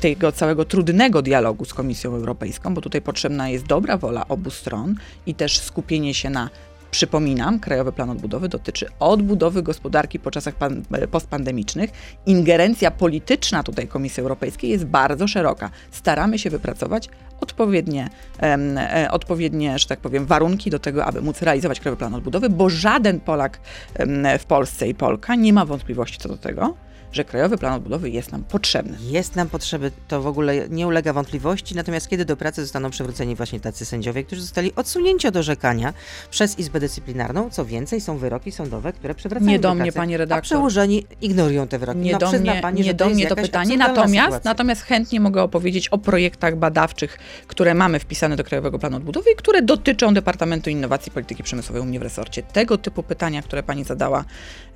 [0.00, 4.94] tego całego trudnego dialogu z Komisją Europejską, bo tutaj potrzebna jest dobra wola obu stron
[5.26, 6.50] i też skupienie się na
[6.92, 10.54] Przypominam, Krajowy Plan Odbudowy dotyczy odbudowy gospodarki po czasach
[10.92, 11.90] e, postpandemicznych.
[12.26, 15.70] Ingerencja polityczna tutaj Komisji Europejskiej jest bardzo szeroka.
[15.90, 17.08] Staramy się wypracować
[17.40, 18.08] odpowiednie,
[18.42, 22.68] e, odpowiednie, że tak powiem, warunki do tego, aby móc realizować Krajowy Plan Odbudowy, bo
[22.68, 23.60] żaden Polak
[24.38, 26.74] w Polsce i Polka nie ma wątpliwości co do tego,
[27.12, 28.98] że Krajowy Plan Odbudowy jest nam potrzebny.
[29.00, 33.34] Jest nam potrzeby, to w ogóle nie ulega wątpliwości, natomiast kiedy do pracy zostaną przywróceni
[33.36, 35.94] właśnie tacy sędziowie, którzy zostali odsunięci od orzekania
[36.30, 40.14] przez Izbę Dyscyplinarną, co więcej, są wyroki sądowe, które przywracają Nie do pracy, mnie, panie
[40.14, 40.42] A redaktor.
[40.42, 41.98] przełożeni ignorują te wyroki.
[41.98, 44.50] Nie no, do mnie, pani, nie do mnie to pytanie, natomiast, sytuacja.
[44.50, 49.36] natomiast chętnie mogę opowiedzieć o projektach badawczych, które mamy wpisane do Krajowego Planu Odbudowy i
[49.36, 52.42] które dotyczą Departamentu Innowacji i Polityki Przemysłowej u mnie w resorcie.
[52.42, 54.24] Tego typu pytania, które pani zadała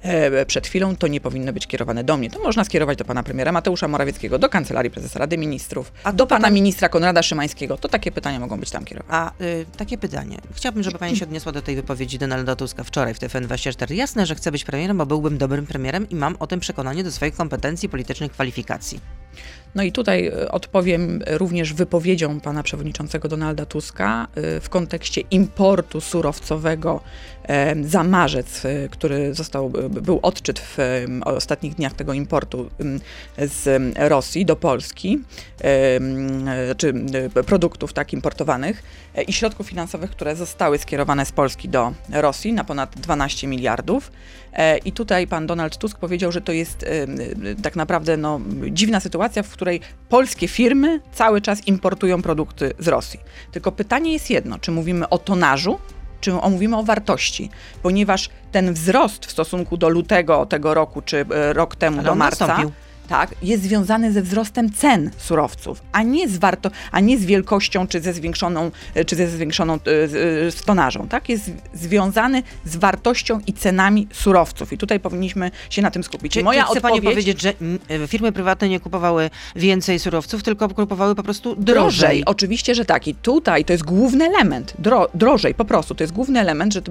[0.03, 2.25] e, przed chwilą, to nie powinny być kierowane do mnie.
[2.30, 6.26] To można skierować do pana premiera Mateusza Morawieckiego, do Kancelarii Prezesa Rady Ministrów, A do
[6.26, 7.76] pana ministra Konrada Szymańskiego.
[7.76, 9.14] To takie pytania mogą być tam kierowane.
[9.14, 10.38] A y, takie pytanie.
[10.54, 13.94] Chciałabym, żeby pani się odniosła do tej wypowiedzi Donalda Tuska wczoraj w TFN24.
[13.94, 17.12] Jasne, że chcę być premierem, bo byłbym dobrym premierem i mam o tym przekonanie do
[17.12, 19.00] swoich kompetencji politycznych kwalifikacji.
[19.76, 26.00] No i tutaj e, odpowiem również wypowiedzią pana przewodniczącego Donalda Tuska e, w kontekście importu
[26.00, 27.00] surowcowego
[27.48, 30.78] e, za marzec, który został, był odczyt w
[31.24, 32.70] ostatnich dniach tego importu
[33.38, 35.20] z Rosji do Polski,
[36.76, 36.94] czy
[37.46, 38.82] produktów tak importowanych
[39.22, 44.12] i środków finansowych, które zostały skierowane z Polski do Rosji na ponad 12 miliardów.
[44.52, 47.07] E, I tutaj pan Donald Tusk powiedział, że to jest e, e,
[47.62, 53.20] tak naprawdę no, dziwna sytuacja, w której polskie firmy cały czas importują produkty z Rosji.
[53.52, 55.79] Tylko pytanie jest jedno, czy mówimy o tonażu,
[56.20, 57.50] czy o- mówimy o wartości,
[57.83, 62.14] ponieważ ten wzrost w stosunku do lutego tego roku, czy e, rok temu Ale do
[62.14, 62.72] marca, nastąpił.
[63.06, 67.86] Tak, jest związany ze wzrostem cen surowców, a nie z, warto, a nie z wielkością,
[67.86, 71.28] czy ze zwiększoną, e, czy ze zwiększoną e, z- e, tonażą, tak?
[71.28, 76.32] Jest związany z wartością i cenami surowców i tutaj powinniśmy się na tym skupić.
[76.32, 77.14] Czy, moja czy chce pani odpowiedź...
[77.14, 81.74] powiedzieć, że mm, firmy prywatne nie kupowały więcej surowców, tylko kupowały po prostu drożej?
[81.74, 83.08] Drożej, oczywiście, że tak.
[83.08, 86.82] I tutaj to jest główny element, dro, drożej po prostu, to jest główny element, że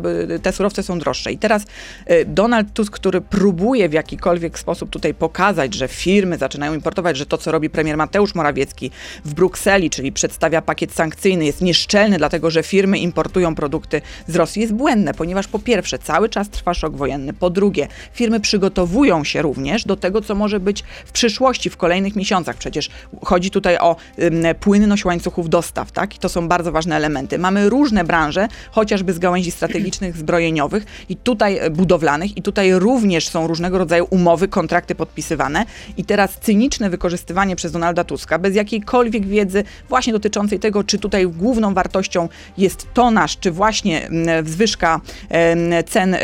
[0.41, 1.31] te surowce są droższe.
[1.31, 1.65] I teraz
[2.05, 6.04] e, Donald Tusk, który próbuje w jakikolwiek sposób tutaj pokazać, że firmy
[6.37, 8.91] zaczynają importować, że to, co robi premier Mateusz Morawiecki
[9.25, 14.61] w Brukseli, czyli przedstawia pakiet sankcyjny, jest nieszczelny, dlatego że firmy importują produkty z Rosji,
[14.61, 19.41] jest błędne, ponieważ po pierwsze, cały czas trwa szok wojenny, po drugie, firmy przygotowują się
[19.41, 22.57] również do tego, co może być w przyszłości, w kolejnych miesiącach.
[22.57, 22.89] Przecież
[23.23, 23.95] chodzi tutaj o
[24.59, 26.15] płynność łańcuchów dostaw, tak?
[26.15, 27.39] I to są bardzo ważne elementy.
[27.39, 33.29] Mamy różne branże, chociażby z gałęzi strategicznych, zbrojeniowych i tutaj e, budowlanych i tutaj również
[33.29, 35.65] są różnego rodzaju umowy, kontrakty podpisywane
[35.97, 41.27] i teraz cyniczne wykorzystywanie przez Donalda Tuska bez jakiejkolwiek wiedzy właśnie dotyczącej tego, czy tutaj
[41.27, 45.01] główną wartością jest tonaż, czy właśnie mm, zwyżka
[45.87, 46.15] cen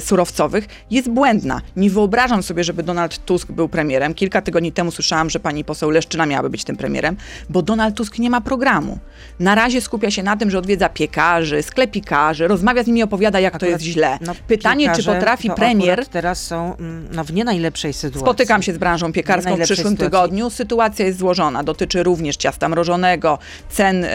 [0.00, 1.60] surowcowych jest błędna.
[1.76, 4.14] Nie wyobrażam sobie, żeby Donald Tusk był premierem.
[4.14, 7.16] Kilka tygodni temu słyszałam, że pani poseł Leszczyna miałaby być tym premierem,
[7.50, 8.98] bo Donald Tusk nie ma programu.
[9.40, 13.52] Na razie skupia się na tym, że odwiedza piekarzy, sklepikarzy, rozmawia z nimi, opowiada, jak
[13.52, 14.18] to Akurat, jest źle.
[14.20, 18.20] no, Pytanie, czy potrafi to premier teraz są mm, no, w nie najlepszej sytuacji.
[18.20, 19.96] Spotykam się z branżą piekarską w przyszłym sytuacji.
[20.06, 20.50] tygodniu.
[20.50, 21.62] Sytuacja jest złożona.
[21.64, 23.38] Dotyczy również ciasta mrożonego,
[23.70, 24.06] cen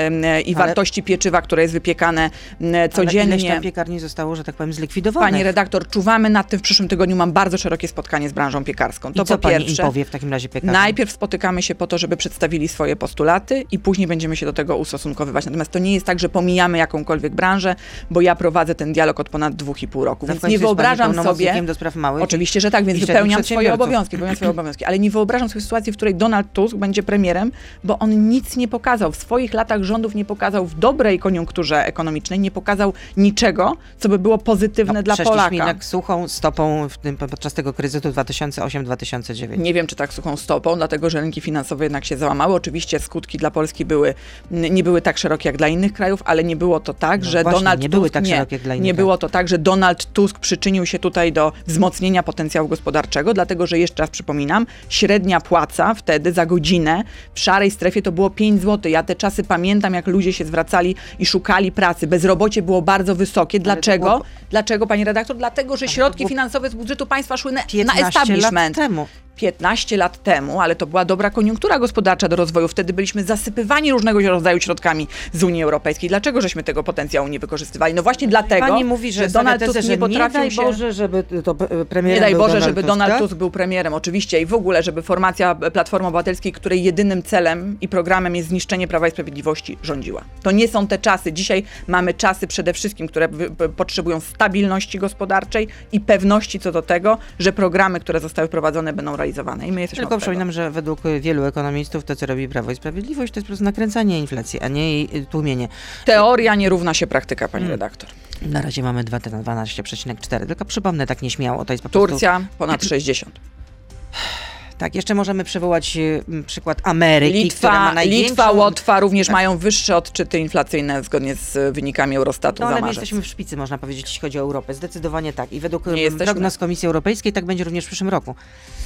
[0.46, 3.52] i Ale- wartości pieczywa, które jest wypiekane em, Ale ileś codziennie.
[3.52, 5.32] tam piekarni zostało, że tak powiem, zlikwidowanych.
[5.32, 6.60] Pani redaktor, czuwamy nad tym.
[6.60, 9.14] W przyszłym tygodniu mam bardzo szerokie spotkanie z branżą piekarską.
[9.14, 9.82] To I co po pani pierwsze.
[9.84, 10.74] im powie w takim razie piekarni?
[10.74, 14.78] Najpierw spotykamy się po to, żeby przedstawili swoje postulaty i później będziemy się do tego
[14.78, 15.46] ustosunkowywać.
[15.46, 17.76] Natomiast to nie jest tak, że pomijamy jakąkolwiek branżę,
[18.12, 20.28] bo ja prowadzę ten dialog od ponad dwóch i pół roku.
[20.28, 21.64] Więc nie pani wyobrażam sobie.
[21.64, 22.24] do spraw małych.
[22.24, 25.94] Oczywiście, że tak, więc wypełniam swoje obowiązki, wypełniam swoje obowiązki, ale nie wyobrażam sobie sytuacji,
[25.94, 27.52] w której Donald Tusk będzie premierem,
[27.84, 29.12] bo on nic nie pokazał.
[29.12, 34.20] W swoich latach rządów nie pokazał w dobrej koniunkturze ekonomicznej, nie pokazał niczego, co by
[34.20, 35.56] było pozytywne no, dla Polaka.
[35.56, 39.58] jednak suchą stopą w tym, podczas tego kryzysu 2008-2009.
[39.58, 42.54] Nie wiem, czy tak suchą stopą, dlatego że rynki finansowe jednak się załamały.
[42.54, 44.14] Oczywiście skutki dla Polski były,
[44.52, 47.44] nie były tak szerokie jak dla innych krajów, ale nie było to tak, No że
[47.44, 47.98] właśnie, Donald nie Tusk...
[47.98, 51.00] były tak szerokie jak dla innych Nie było to tak, że Donald Tusk przyczynił się
[51.00, 54.57] tutaj do wzmocnienia potencjału gospodarczego, dlatego że jeszcze raz przypominam,
[54.90, 58.92] średnia płaca wtedy za godzinę w szarej strefie to było 5 zł.
[58.92, 62.08] Ja te czasy pamiętam, jak ludzie się zwracali i szukali pracy.
[62.08, 63.60] Bezrobocie było bardzo wysokie.
[63.60, 64.06] Dlaczego?
[64.06, 65.38] było- Dlaczego, pani redaktor?
[65.38, 68.76] Dlatego, że środki było finansowe z budżetu państwa szły na, na 15 lat establishment.
[68.76, 69.08] temu.
[69.38, 72.68] 15 lat temu, ale to była dobra koniunktura gospodarcza do rozwoju.
[72.68, 76.10] Wtedy byliśmy zasypywani różnego rodzaju środkami z Unii Europejskiej.
[76.10, 77.94] Dlaczego żeśmy tego potencjału nie wykorzystywali?
[77.94, 80.62] No właśnie dlatego, Pani mówi, że, Donald tezę, Tusk że nie potrafił daj się...
[80.62, 81.56] Boże, żeby to
[81.90, 83.22] premierem Nie daj Boże, Donald żeby Donald tak?
[83.22, 87.88] Tusk był premierem, oczywiście, i w ogóle, żeby formacja Platformy Obywatelskiej, której jedynym celem i
[87.88, 90.22] programem jest zniszczenie Prawa i Sprawiedliwości, rządziła.
[90.44, 91.34] To nie są te czasy.
[91.34, 93.30] Dzisiaj mamy czasy przede wszystkim, które
[93.76, 99.27] potrzebują stabilności gospodarczej i pewności co do tego, że programy, które zostały wprowadzone, będą realizowane.
[99.68, 103.34] I my jesteśmy Tylko przypominam, że według wielu ekonomistów to, co robi Prawo i Sprawiedliwość,
[103.34, 105.68] to jest po prostu nakręcanie inflacji, a nie jej y, tłumienie.
[106.06, 107.72] Teoria nie równa się praktyka, pani Hmm.
[107.72, 108.10] redaktor.
[108.42, 110.48] Na razie mamy 2 na 12,4.
[110.48, 112.08] Tylko przypomnę tak nieśmiało, to jest po prostu...
[112.08, 113.40] Turcja ponad 60.
[114.78, 118.30] Tak, jeszcze możemy przywołać y, przykład Ameryki, która ma Litwa, największą...
[118.30, 119.34] Litwa, Łotwa również Tak.
[119.34, 123.58] mają wyższe odczyty inflacyjne zgodnie z y, wynikami Eurostatu No ale my jesteśmy w szpicy,
[123.58, 124.74] można powiedzieć, jeśli chodzi o Europę.
[124.74, 125.54] Zdecydowanie tak.
[125.54, 125.84] I według
[126.26, 128.36] prognoz Komisji Europejskiej tak będzie również w przyszłym roku.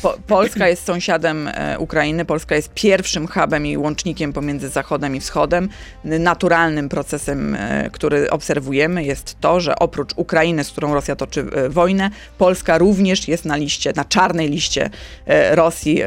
[0.02, 5.20] Po, Polska jest sąsiadem e, Ukrainy, Polska jest pierwszym hubem i łącznikiem pomiędzy Zachodem i
[5.20, 5.70] Wschodem.
[6.04, 11.70] Naturalnym procesem, e, który obserwujemy jest to, że oprócz Ukrainy, z którą Rosja toczy e,
[11.70, 14.90] wojnę, Polska również jest na liście, na czarnej liście
[15.26, 16.02] e, Rosji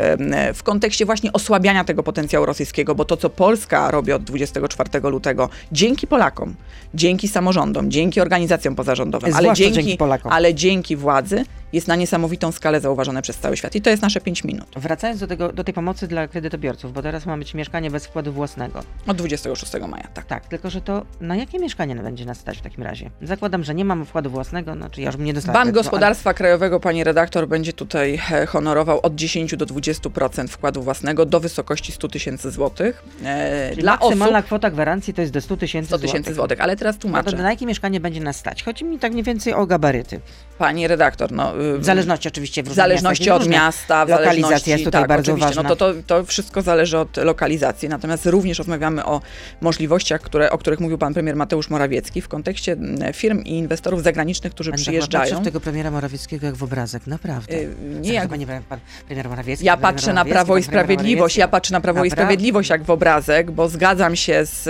[0.54, 5.48] w kontekście właśnie osłabiania tego potencjału rosyjskiego, bo to, co Polska robi od 24 lutego,
[5.72, 6.54] dzięki Polakom,
[6.94, 9.98] dzięki samorządom, dzięki organizacjom pozarządowym, ale dzięki, dzięki
[10.30, 13.74] ale dzięki władzy jest na niesamowitą skalę zauważone przez cały świat.
[13.74, 14.66] I to jest nasze 5 minut.
[14.76, 18.32] Wracając do, tego, do tej pomocy dla kredytobiorców, bo teraz ma być mieszkanie bez wkładu
[18.32, 18.82] własnego.
[19.06, 20.26] Od 26 maja, tak.
[20.26, 23.10] Tak, tylko że to na jakie mieszkanie będzie nas stać w takim razie?
[23.22, 25.58] Zakładam, że nie mam wkładu własnego, no czy ja już nie dostała.
[25.58, 31.26] Bank Gospodarstwa Krajowego, pani redaktor, będzie tutaj e, honorował od 10 do 20% wkładu własnego
[31.26, 33.04] do wysokości 100 tysięcy złotych.
[33.24, 36.60] E, dla maksymalna osób kwota gwarancji to jest do 100 tysięcy 100 tysięcy złotych.
[36.60, 37.30] Ale teraz No tłumaczę.
[37.30, 38.62] to na jakie mieszkanie będzie nas stać?
[38.62, 40.20] Chodzi mi tak mniej więcej o gabaryty.
[40.58, 41.62] Pani redaktor, no...
[41.62, 45.08] y, W zależności oczywiście w zależności miastach od miasta, w Lokalizacja zależności, jest tutaj tak,
[45.08, 45.62] bardzo ważna.
[45.62, 47.88] No to, to, to wszystko zależy od lokalizacji.
[47.88, 49.20] Natomiast również rozmawiamy o
[49.60, 54.02] możliwościach, które, o których mówił pan premier Mateusz Morawiecki w kontekście mm, firm i inwestorów
[54.02, 55.40] zagranicznych, którzy Będę przyjeżdżają.
[55.40, 57.54] w tego premiera Morawieckiego jak w obrazek, naprawdę.
[57.54, 57.68] Y,
[58.00, 59.66] nie jak Panie pre- pan premier Morawiecki.
[59.66, 62.10] Ja pan patrzę na Prawo i pan premier Sprawiedliwość, ja patrzę na Prawo i?
[62.10, 64.68] Sprawiedliwość jak w obrazek, bo zgadzam się z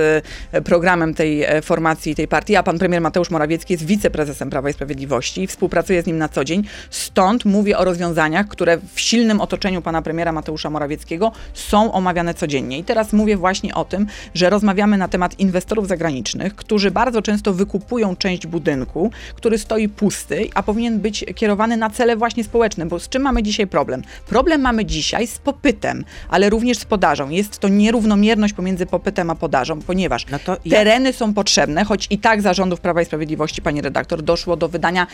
[0.53, 4.51] e, programem tej e, formacji i tej partii, a pan premier Mateusz Morawiecki jest wiceprezesem
[4.51, 6.63] Prawa i Sprawiedliwości i współpracuje z nim na co dzień.
[6.91, 12.79] Stąd mówię o rozwiązaniach, które w silnym otoczeniu pana premiera Mateusza Morawieckiego są omawiane codziennie.
[12.79, 17.53] I teraz mówię właśnie o tym, że rozmawiamy na temat inwestorów zagranicznych, którzy bardzo często
[17.53, 22.99] wykupują część budynku, który stoi pusty, a powinien być kierowany na cele właśnie społeczne, bo
[22.99, 24.03] z czym mamy dzisiaj problem?
[24.27, 27.29] Problem mamy dzisiaj z popytem, ale również z podażą.
[27.31, 32.19] Jest to nierównomierność pomiędzy popytem a podażą, ponieważ No jak- tereny są potrzebne, choć i
[32.19, 35.07] tak zarządów Prawa i Sprawiedliwości, pani redaktor, doszło do wydania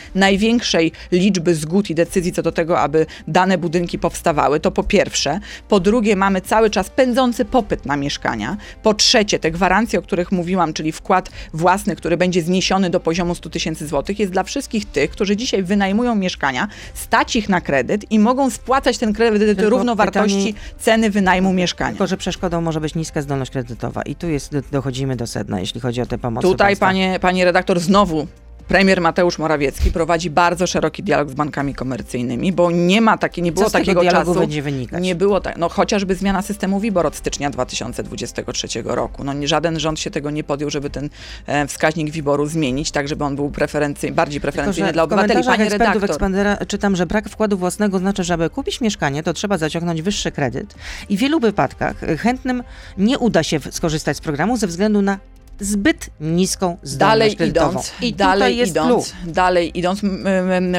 [0.51, 4.61] największej liczby zgód i decyzji co do tego, aby dane budynki powstawały.
[4.61, 5.41] To po pierwsze.
[5.69, 8.57] Po drugie, mamy cały czas pędzący popyt na mieszkania.
[8.83, 13.35] Po trzecie, te gwarancje, o których mówiłam, czyli wkład własny, który będzie zniesiony do poziomu
[13.35, 18.13] 100 tysięcy złotych, jest dla wszystkich tych, którzy dzisiaj wynajmują mieszkania, stać ich na kredyt
[18.13, 21.91] i mogą spłacać ten kredyt Tylko równo wartości pytanie- ceny wynajmu mieszkania.
[21.91, 24.03] Tylko, że przeszkodą może być niska zdolność kredytowa.
[24.03, 26.87] I tu jest, dochodzimy do sedna, jeśli chodzi o te pomocy Tutaj, państwa.
[26.87, 28.27] panie, panie redaktor, znowu
[28.71, 33.53] premier Mateusz Morawiecki prowadzi bardzo szeroki dialog z bankami komercyjnymi, bo nie ma takiej, nie
[33.53, 34.41] było Co z tego takiego dialogu czasu.
[34.41, 35.03] będzie wynikać?
[35.03, 39.25] Nie było tak, no chociażby zmiana systemu WIBOR od stycznia 2023 roku.
[39.25, 41.11] No żaden rząd się tego nie podjął, żeby ten
[41.47, 45.45] e, wskaźnik WIBORu zmienić, tak żeby on był preferencyjny, bardziej Tylko, preferencyjny że dla obywateli.
[45.45, 46.05] Panie redaktor.
[46.05, 50.33] Expandera czytam, że brak wkładu własnego znaczy, że aby kupić mieszkanie, to trzeba zaciągnąć wyższy
[50.33, 50.75] kredyt.
[51.09, 52.63] I w wielu wypadkach chętnym
[52.99, 55.19] nie uda się skorzystać z programu ze względu na
[55.61, 57.71] zbyt niską zdolność Dalej kredytową.
[57.71, 59.33] idąc, I dalej jest idąc, clue.
[59.33, 60.01] dalej idąc,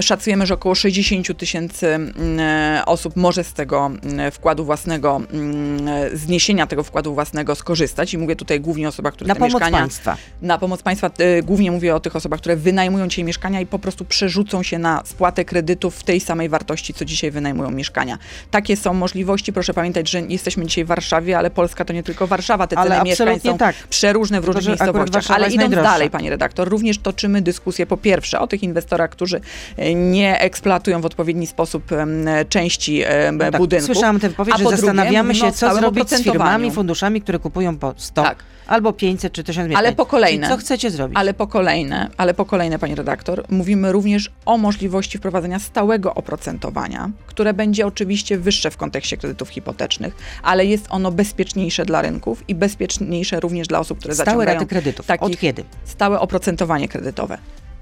[0.01, 2.11] szacujemy, że około 60 tysięcy mm,
[2.85, 3.91] osób może z tego
[4.31, 9.27] wkładu własnego, mm, zniesienia tego wkładu własnego skorzystać i mówię tutaj głównie o osobach, które
[9.27, 9.77] Na te pomoc mieszkania...
[9.77, 10.17] państwa.
[10.41, 13.79] Na pomoc państwa, y, głównie mówię o tych osobach, które wynajmują dzisiaj mieszkania i po
[13.79, 18.17] prostu przerzucą się na spłatę kredytów w tej samej wartości, co dzisiaj wynajmują mieszkania.
[18.51, 19.53] Takie są możliwości.
[19.53, 22.67] Proszę pamiętać, że jesteśmy dzisiaj w Warszawie, ale Polska to nie tylko Warszawa.
[22.67, 23.75] Te Ale ceny mieszkań są tak.
[23.89, 25.31] przeróżne w różnych miejscowościach.
[25.31, 29.41] Ale idąc dalej, panie redaktor, również toczymy dyskusję po pierwsze o tych inwestorach, którzy
[29.77, 31.83] e, nie eksploatują w odpowiedni sposób
[32.49, 33.85] części em, No tak, budynków.
[33.85, 37.93] Słyszałam tę wypowiedź, że zastanawiamy się, co stałym zrobić z firmami, funduszami, które kupują po
[37.97, 38.43] 100 Tak.
[38.67, 39.85] albo 500 czy 1000 mieszkań.
[39.85, 40.47] Ale po kolejne.
[40.47, 41.17] Czyli co chcecie zrobić?
[41.17, 47.09] Ale po kolejne, ale po kolejne, pani redaktor, mówimy również o możliwości wprowadzenia stałego oprocentowania,
[47.27, 52.55] które będzie oczywiście wyższe w kontekście kredytów hipotecznych, ale jest ono bezpieczniejsze dla rynków i
[52.55, 55.05] bezpieczniejsze również dla osób, które Stałe zaciągają raty kredytów.
[55.19, 55.63] Od kiedy?
[55.85, 57.37] stałe oprocentowanie kredytowe.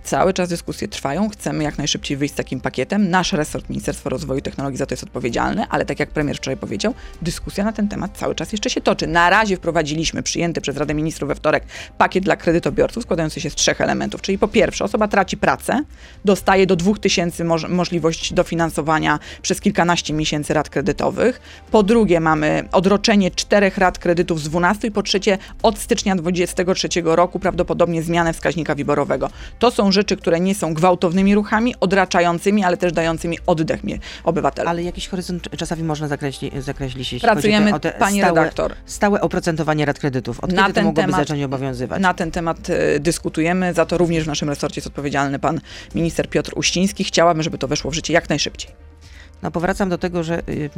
[0.10, 3.10] Cały czas dyskusje trwają, chcemy jak najszybciej wyjść z takim pakietem.
[3.10, 6.58] Nasz resort, Ministerstwo Rozwoju i Technologii za to jest odpowiedzialny, ale tak jak premier wczoraj
[6.58, 9.08] powiedział, dyskusja na ten temat cały czas jeszcze się toczy.
[9.08, 11.64] Na razie wprowadziliśmy przyjęty przez Radę Ministrów we wtorek
[11.98, 15.84] pakiet dla kredytobiorców składający się z trzech elementów, czyli po pierwsze osoba traci pracę,
[16.26, 21.42] dostaje do 2000 moż- możliwość dofinansowania przez kilkanaście miesięcy rat kredytowych.
[21.72, 27.02] Po drugie mamy odroczenie czterech rat kredytów z 12 i po trzecie od stycznia 2023
[27.04, 29.30] roku prawdopodobnie zmianę wskaźnika wiborowego.
[29.60, 34.70] To są rzeczy, które nie są gwałtownymi ruchami, odraczającymi, ale też dającymi oddech mi- obywatelom.
[34.72, 38.74] Ale jakiś horyzont czasowy można zakreślić, zakreślić jeśli Pracujemy, chodzi o te, pani stałe, redaktor.
[38.86, 40.40] stałe oprocentowanie rat kredytów.
[40.40, 42.02] Od Na kiedy to mogłoby temat- zacząć obowiązywać?
[42.02, 45.62] Na ten temat e, dyskutujemy, za to również w naszym resorcie jest odpowiedzialny pan
[45.96, 47.04] minister Piotr Uściński.
[47.04, 48.72] Chciałabym, żeby to weszło w życie jak najszybciej.
[49.42, 50.70] No powracam do tego, że y, y,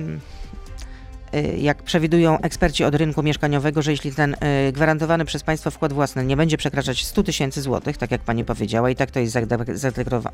[1.58, 6.26] jak przewidują eksperci od rynku mieszkaniowego, że jeśli ten y, gwarantowany przez państwo wkład własny
[6.26, 9.38] nie będzie przekraczać 100 tysięcy złotych, tak jak pani powiedziała, i tak to jest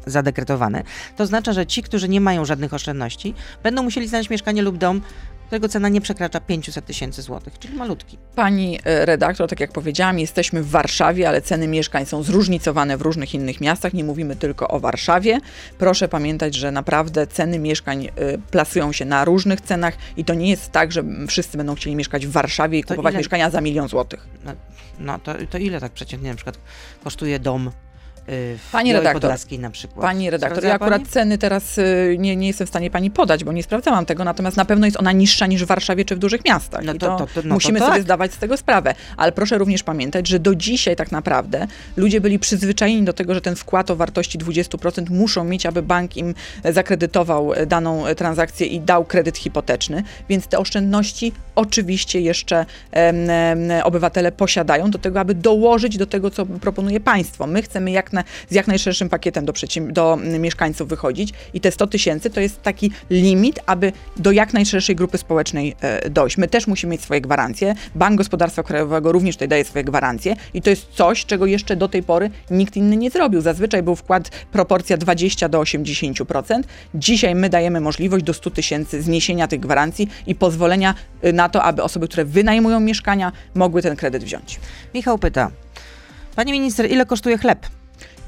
[0.05, 0.83] zadekretowane,
[1.15, 3.33] to oznacza, że ci, którzy nie mają żadnych oszczędności,
[3.63, 5.01] będą musieli znaleźć mieszkanie lub dom,
[5.47, 8.17] którego cena nie przekracza 500 tysięcy złotych, czyli malutki.
[8.35, 13.01] Pani e, redaktor, tak jak powiedziałam, jesteśmy w Warszawie, ale ceny mieszkań są zróżnicowane w
[13.01, 13.93] różnych innych miastach.
[13.93, 15.39] Nie mówimy tylko o Warszawie.
[15.77, 18.09] Proszę pamiętać, że naprawdę ceny mieszkań e,
[18.51, 22.27] plasują się na różnych cenach i to nie jest tak, że wszyscy będą chcieli mieszkać
[22.27, 24.27] w Warszawie i To kupować ile- mieszkania za milion złotych.
[24.45, 24.51] No,
[24.99, 26.57] no to, to ile tak przeciętnie na przykład
[27.03, 27.71] kosztuje dom
[28.27, 30.01] w Pani Białej redaktor, Podlaskiej na przykład.
[30.01, 31.11] Pani redaktor, Sprawdzała ja akurat pani?
[31.11, 34.57] ceny teraz y, nie, nie jestem w stanie pani podać, bo nie sprawdzałam tego, natomiast
[34.57, 36.83] na pewno jest ona niższa niż w Warszawie czy w dużych miastach.
[36.83, 37.89] No to- to, to- no musimy tak.
[37.89, 38.95] sobie zdawać z tego sprawę.
[39.17, 43.41] Ale proszę również pamiętać, że do dzisiaj tak naprawdę ludzie byli przyzwyczajeni do tego, że
[43.41, 46.35] ten wkład o wartości 20% muszą mieć, aby bank im
[46.71, 54.31] zakredytował daną transakcję i dał kredyt hipoteczny, więc te oszczędności oczywiście jeszcze em, em, obywatele
[54.31, 57.47] posiadają do tego, aby dołożyć do tego, co proponuje państwo.
[57.47, 58.13] My chcemy jak
[58.49, 59.53] z jak najszerszym pakietem do,
[59.89, 64.53] do mm, mieszkańców wychodzić i te 100 tysięcy to jest taki limit, aby do jak
[64.53, 66.37] najszerszej grupy społecznej e, dojść.
[66.37, 67.75] My też musimy mieć swoje gwarancje.
[67.95, 71.87] Bank Gospodarstwa Krajowego również tutaj daje swoje gwarancje i to jest coś, czego jeszcze do
[71.87, 73.41] tej pory nikt inny nie zrobił.
[73.41, 76.63] Zazwyczaj był wkład proporcja 20 do 80%.
[76.95, 81.63] Dzisiaj my dajemy możliwość do 100 tysięcy zniesienia tych gwarancji i pozwolenia y, na to,
[81.63, 84.59] aby osoby, które wynajmują mieszkania, mogły ten kredyt wziąć.
[84.93, 85.51] Michał pyta.
[86.35, 87.67] Pani minister, ile kosztuje chleb?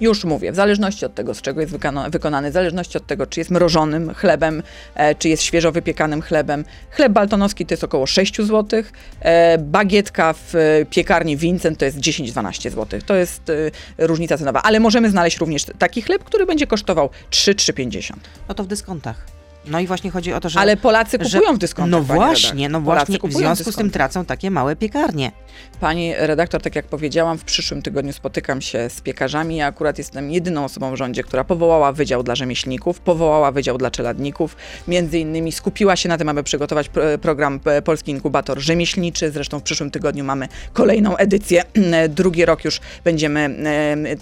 [0.01, 1.73] Już mówię, w zależności od tego, z czego jest
[2.09, 4.63] wykonany, w zależności od tego, czy jest mrożonym chlebem,
[4.95, 6.65] e, czy jest świeżo wypiekanym chlebem.
[6.91, 8.83] Chleb baltonowski to jest około 6 zł,
[9.19, 12.99] e, bagietka w e, piekarni Vincent to jest 10-12 zł.
[13.05, 13.51] To jest
[13.97, 18.13] różnica cenowa, ale możemy znaleźć również taki chleb, który będzie kosztował 3-3,50.
[18.49, 19.38] No to w dyskontach.
[19.69, 20.59] No i właśnie chodzi o to, że...
[20.59, 21.91] Ale Polacy że- kupują w dyskontach.
[22.01, 22.71] No pani właśnie, redaktor.
[22.71, 25.31] no Polacy właśnie, w związku z tym tracą takie małe piekarnie.
[25.79, 29.55] Pani redaktor, tak jak powiedziałam, w przyszłym tygodniu spotykam się z piekarzami.
[29.55, 33.91] Ja akurat jestem jedyną osobą w rządzie, która powołała wydział dla rzemieślników, powołała wydział dla
[33.91, 34.55] czeladników.
[34.87, 39.31] Między innymi skupiła się na tym, aby przygotować pro- program e, Polski Inkubator Rzemieślniczy.
[39.31, 41.63] Zresztą w przyszłym tygodniu mamy kolejną edycję.
[42.09, 43.49] Drugi rok już będziemy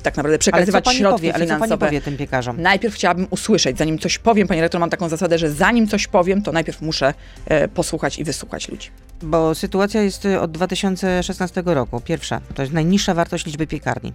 [0.03, 1.85] tak naprawdę Ale przekazywać pani środki powie, ale co pani finansowe.
[1.85, 2.61] powie tym piekarzom?
[2.61, 6.41] Najpierw chciałabym usłyszeć, zanim coś powiem, pani rektor, mam taką zasadę, że zanim coś powiem,
[6.41, 7.13] to najpierw muszę
[7.45, 8.89] e, posłuchać i wysłuchać ludzi.
[9.21, 12.01] Bo sytuacja jest y, od 2016 roku.
[12.01, 14.13] Pierwsza, to jest najniższa wartość liczby piekarni.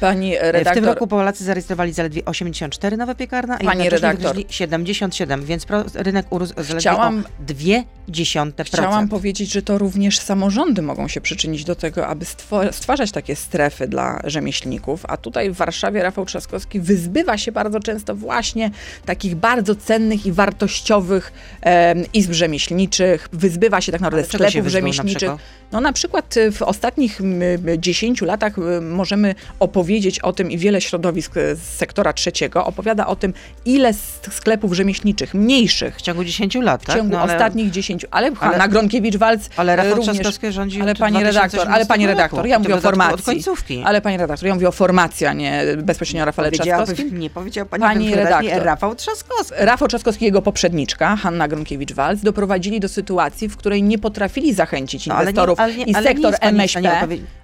[0.00, 4.16] Pani E, redaktor, W tym roku Polacy zarejestrowali zaledwie 84 nowe piekarne, a Pani redaktor.
[4.16, 7.64] wydrożyli 77, więc rynek urósł zaledwie Chciałam- o 2
[8.08, 12.24] dziesiąte Chciałam powiedzieć, że to również samorządy mogą się przyczynić do tego, aby
[12.70, 18.14] stwarzać takie strefy dla rzemieślników, a tutaj w Warszawie Rafał Trzaskowski wyzbywa się bardzo często
[18.14, 18.70] właśnie
[19.04, 21.32] takich bardzo cennych i wartościowych
[21.62, 25.16] em, izb rzemieślniczych, wyzbywa się tak naprawdę Ale sklepów na rzemieślniczych.
[25.18, 25.38] przykład?
[25.72, 30.50] No na przykład y, w ostatnich m, m, 10 latach y, możemy opowiedzieć o tym
[30.50, 33.92] i wiele środowisk y, z sektora trzeciego opowiada o tym, ile
[34.30, 36.96] sklepów rzemieślniczych, mniejszych, W ciągu 10 lat, w tak?
[36.96, 40.94] ciągu No, ale, ostatnich 10, ale, ale- Hanna Gronkiewicz-Walc ale Rafał również, Trzaskowski rządzi ale
[40.94, 43.44] pani redaktor, 2018 ale pani redaktor, ja mówię o w formacji.
[43.84, 47.18] Ale pani redaktor, ja mówię o formacji, a nie bezpośrednio o Rafale Trzaskowskim.
[47.18, 48.62] Nie powiedziała pani, Pani redaktor.
[48.62, 49.54] Rafał Trzaskowski.
[49.58, 55.06] Rafał Trzaskowski i jego poprzedniczka, Hanna Gronkiewicz-Walc, doprowadzili do sytuacji, w której nie potrafili zachęcić
[55.06, 56.80] No, ale nie- inwestorów ale nie- i ale nie sektor w MŚP,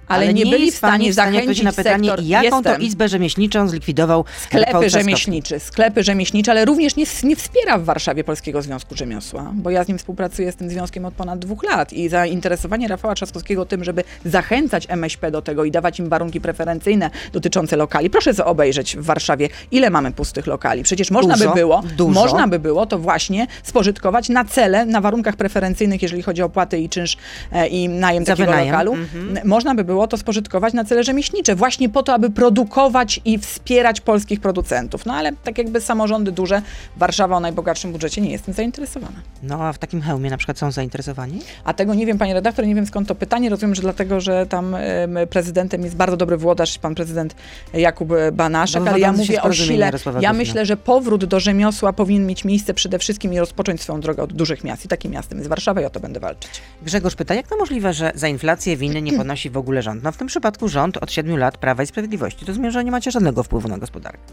[0.06, 2.24] stanie ale, nie, byli jest w stanie pani zachęcić odpowiedzieć na pytanie, sektor.
[2.26, 2.86] jaką to Jestem.
[2.86, 4.90] izbę rzemieślniczą zlikwidował Rafał Sklepy Trzaskowski.
[4.90, 9.84] rzemieślnicze, sklepy rzemieślnicze, ale również nie, nie wspiera w Warszawie Polskiego Związku Rzemiosła, bo ja
[9.84, 13.84] z nim współpracuję z tym związkiem od ponad dwóch lat i zainteresowanie Rafała Trzaskowskiego tym,
[13.84, 18.10] żeby zachęcać MŚP do tego i dawać im warunki preferencyjne dotyczące lokali.
[18.10, 20.82] Proszę obejrzeć w Warszawie, ile mamy pustych lokali.
[20.82, 22.20] Przecież można Dużo, by było, dużo.
[22.20, 26.78] można by było to właśnie spożytkować na cele, na warunkach preferencyjnych, jeżeli chodzi o opłaty
[26.78, 27.16] i czynsz
[27.52, 28.92] e, i najem Za takiego wynajem, lokalu.
[28.94, 29.48] mhm.
[29.48, 34.00] Można by było to spożytkować na cele rzemieślnicze, właśnie po to, aby produkować i wspierać
[34.00, 35.06] polskich producentów.
[35.06, 36.62] No ale tak jakby samorządy duże,
[36.96, 39.16] Warszawa o najbogatszym budżecie nie jestem zainteresowana.
[39.42, 41.40] No a w takim hełmie na przykład są zainteresowani?
[41.64, 43.50] A tego nie wiem, panie redaktor, nie wiem skąd to pytanie.
[43.50, 47.34] Rozumiem, że dlatego, że tam em, prezydentem jest bardzo dobry włodarz, pan prezydent
[47.72, 49.92] Jakub Banaszek, ale ja mówię o sile.
[50.20, 54.22] Ja myślę, że powrót do rzemiosła powinien mieć miejsce przede wszystkim i rozpocząć swoją drogę
[54.22, 54.84] od dużych miast.
[54.84, 56.50] I takim miastem jest Warszawa i o to będę walczyć.
[56.82, 60.02] Grzegorz pyta, jak to możliwe, że za inflację winy nie ponosi w ogóle rząd?
[60.02, 62.46] No w tym przypadku rząd od 7 lat Prawa i Sprawiedliwości.
[62.46, 64.32] To zmierza, nie macie żadnego wpływu na gospodarkę.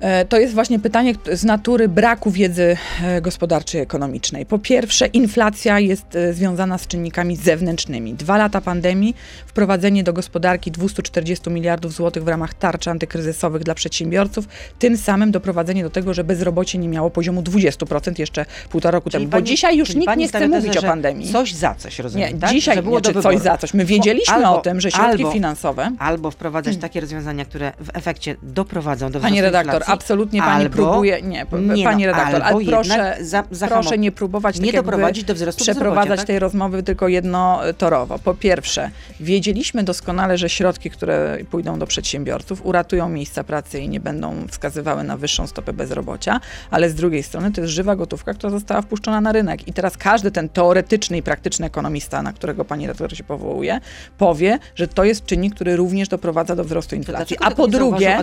[0.00, 4.46] E, To jest właśnie pytanie z natury braku wiedzy e, gospodarczej, ekonomicznej.
[4.46, 8.14] Po pierwsze, inflacja jest e, związana z czynnikami zewnętrznymi.
[8.14, 14.48] Dwa lata pandemii, wprowadzenie do gospodarki 240 miliardów złotych w ramach tarczy antykryzysowych dla przedsiębiorców,
[14.78, 19.24] tym samym doprowadzenie do tego, że bezrobocie nie miało poziomu 20% jeszcze półtora roku temu.
[19.24, 21.32] Bo pani- dzisiaj już czyli nikt pani nie chce mówić o pandemii.
[21.32, 22.50] Coś za coś, rozumiem, nie, tak?
[22.50, 23.74] dzisiaj że było nie, czy coś za coś.
[23.74, 27.90] My wiedzieliśmy Albo- o tym, że środki albo- finansowe Albo wprowadzać takie rozwiązania, które w
[27.96, 29.87] efekcie doprowadzą do Pani wzrostu redaktor, inflacji.
[29.88, 31.46] Absolutnie pani albo- próbuje, nie,
[31.76, 35.64] Nie pani no, redaktor, ale proszę, za- proszę nie próbować nie tak doprowadzić do wzrostu
[35.64, 36.26] przeprowadzać tak?
[36.26, 38.18] tej rozmowy tylko jednotorowo.
[38.18, 44.00] Po pierwsze, wiedzieliśmy doskonale, że środki, które pójdą do przedsiębiorców, uratują miejsca pracy i nie
[44.00, 48.50] będą wskazywały na wyższą stopę bezrobocia, ale z drugiej strony to jest żywa gotówka, która
[48.50, 49.68] została wpuszczona na rynek.
[49.68, 53.80] I teraz każdy ten teoretyczny i praktyczny ekonomista, na którego pani redaktor się powołuje,
[54.18, 57.36] powie, że to jest czynnik, który również doprowadza do wzrostu inflacji.
[57.40, 58.16] A po zauważył drugie,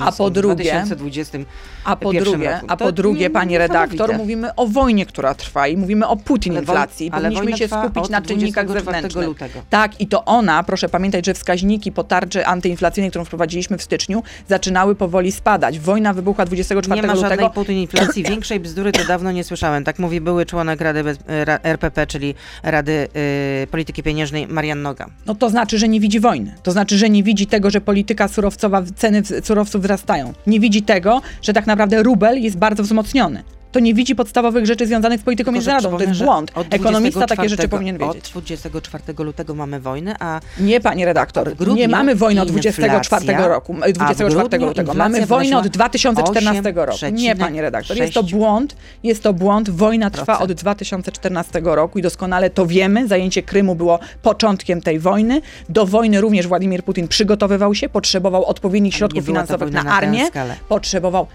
[0.00, 1.50] a po drugie, 2020
[1.84, 2.66] a po drugie, roku.
[2.68, 6.52] a po drugie, nie- pani redaktor, mówimy o wojnie, która trwa i mówimy o Putin
[6.52, 7.06] Ale inflacji.
[7.06, 9.26] I powinniśmy się skupić na czynnikach 24 zewnętrznych.
[9.26, 9.62] lutego.
[9.70, 14.22] Tak, i to ona, proszę pamiętać, że wskaźniki po tarczy antyinflacyjnej, którą wprowadziliśmy w styczniu,
[14.48, 15.78] zaczynały powoli spadać.
[15.78, 17.50] Wojna wybuchła 24 Nie ma żadnej lutego.
[17.50, 18.22] półtorej inflacji.
[18.22, 19.84] Większej bzdury to dawno nie słyszałem.
[19.84, 21.18] Tak mówi były członek Rady Bez,
[21.62, 23.08] RPP, czyli Rady
[23.62, 25.06] y, Polityki Pieniężnej Marian Noga.
[25.26, 26.54] No to znaczy, że nie widzi wojny.
[26.62, 30.32] To znaczy, że nie widzi tego, że polityka surowcowa, ceny surowców wzrastają.
[30.46, 30.99] Nie widzi tego,
[31.42, 33.42] że tak naprawdę rubel jest bardzo wzmocniony.
[33.72, 35.98] To nie widzi podstawowych rzeczy związanych z polityką międzynarodową.
[35.98, 36.52] To jest błąd.
[36.70, 38.24] Ekonomista takie 24 rzeczy powinien wiedzieć.
[38.24, 43.48] Od 24 lutego mamy wojnę, a Nie, pani redaktor, nie mamy wojny od inflacja, 24
[43.48, 44.94] roku, e, 24 grudniu lutego.
[44.94, 46.98] Mamy wojnę od wynosiła 2014 roku.
[47.12, 48.30] Nie, pani redaktor, jest to 8,6%.
[48.30, 49.70] błąd, jest to błąd.
[49.70, 53.08] Wojna trwa od 2014 roku i doskonale to wiemy.
[53.08, 55.40] Zajęcie Krymu było początkiem tej wojny.
[55.68, 60.28] Do wojny również Władimir Putin przygotowywał się, potrzebował odpowiednich środków finansowych na armię,
[60.68, 61.26] potrzebował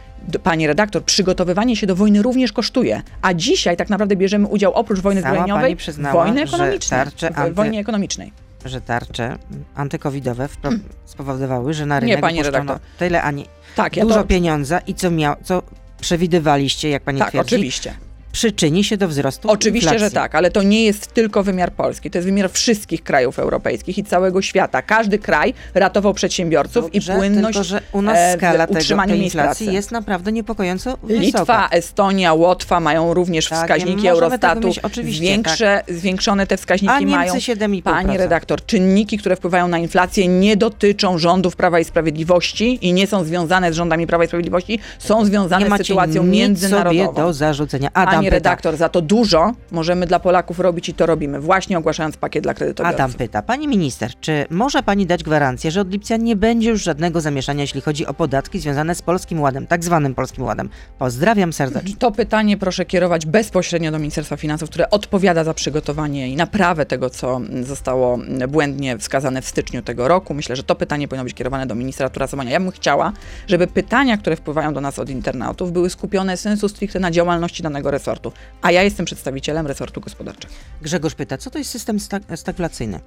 [0.44, 5.00] Pani redaktor, przygotowywanie się do wojny również kosztuje, a dzisiaj tak naprawdę bierzemy udział oprócz
[5.00, 7.00] wojny Sama zbrojeniowej pani w przyznała, wojnie że ekonomicznej.
[7.00, 8.32] tarcze anty- wojnie ekonomicznej.
[8.66, 9.38] że tarcze
[9.76, 12.30] antykowidowe wpro- spowodowały, że na rynek Hmm.
[12.36, 12.80] pani redaktor.
[13.00, 13.44] tyle, a nie
[13.76, 15.64] Tak, ja dużo to, pieniądza i co miał, co
[16.02, 17.94] przewidywaliście, jak pani tak, twierdzi, oczywiście.
[18.36, 20.06] Przyczyni się do wzrostu Oczywiście, inflacji.
[20.08, 23.98] że tak, ale to nie jest tylko wymiar Polski, to jest wymiar wszystkich krajów europejskich
[23.98, 24.82] i całego świata.
[24.82, 28.80] Każdy kraj ratował przedsiębiorców Dobrze, i płynność tylko, że u nas e, w skala tego,
[28.80, 29.76] utrzymaniu tej miejsc inflacji pracy.
[29.76, 31.22] jest naprawdę niepokojąco wysoka.
[31.22, 34.72] Litwa, Estonia, Łotwa mają również Tak, nie wskaźniki tego Eurostatu.
[34.84, 37.34] oczywiście, Większe, Zwiększone te wskaźniki A Niemcy mają.
[37.34, 37.82] 7,5%.
[37.82, 43.08] Pani redaktor, czynniki, które wpływają na inflację, nie dotyczą rządów Prawa i Sprawiedliwości i nie
[43.08, 47.06] są związane z rządami Prawa i Sprawiedliwości, są związane nie z macie sytuacją międzynarodową.
[47.06, 47.90] sobie do zarzucenia.
[47.94, 51.78] Adam Pani pyta, redaktor, za to dużo możemy dla Polaków robić i to robimy, właśnie
[51.78, 53.02] ogłaszając pakiet dla kredytobiorców.
[53.02, 56.84] Adam pyta, pani minister, czy może pani dać gwarancję, że od lipca nie będzie już
[56.84, 60.70] żadnego zamieszania, jeśli chodzi o podatki związane z Polskim Ładem, tak zwanym Polskim Ładem?
[61.00, 61.96] Pozdrawiam serdecznie.
[62.00, 67.10] To pytanie proszę kierować bezpośrednio do Ministerstwa Finansów, które odpowiada za przygotowanie i naprawę tego,
[67.10, 70.34] co zostało błędnie wskazane w styczniu tego roku.
[70.34, 72.52] Myślę, że to pytanie powinno być kierowane do ministra Turasowania.
[72.52, 73.14] Ja bym chciała,
[73.48, 77.92] żeby pytania, które wpływają do nas od internautów, były skupione sensu stricte na działalności danego
[77.92, 78.15] resortu.
[78.62, 80.54] A ja jestem przedstawicielem resortu gospodarczego.
[80.82, 83.00] Grzegorz pyta, co to jest system stag- stagflacyjny?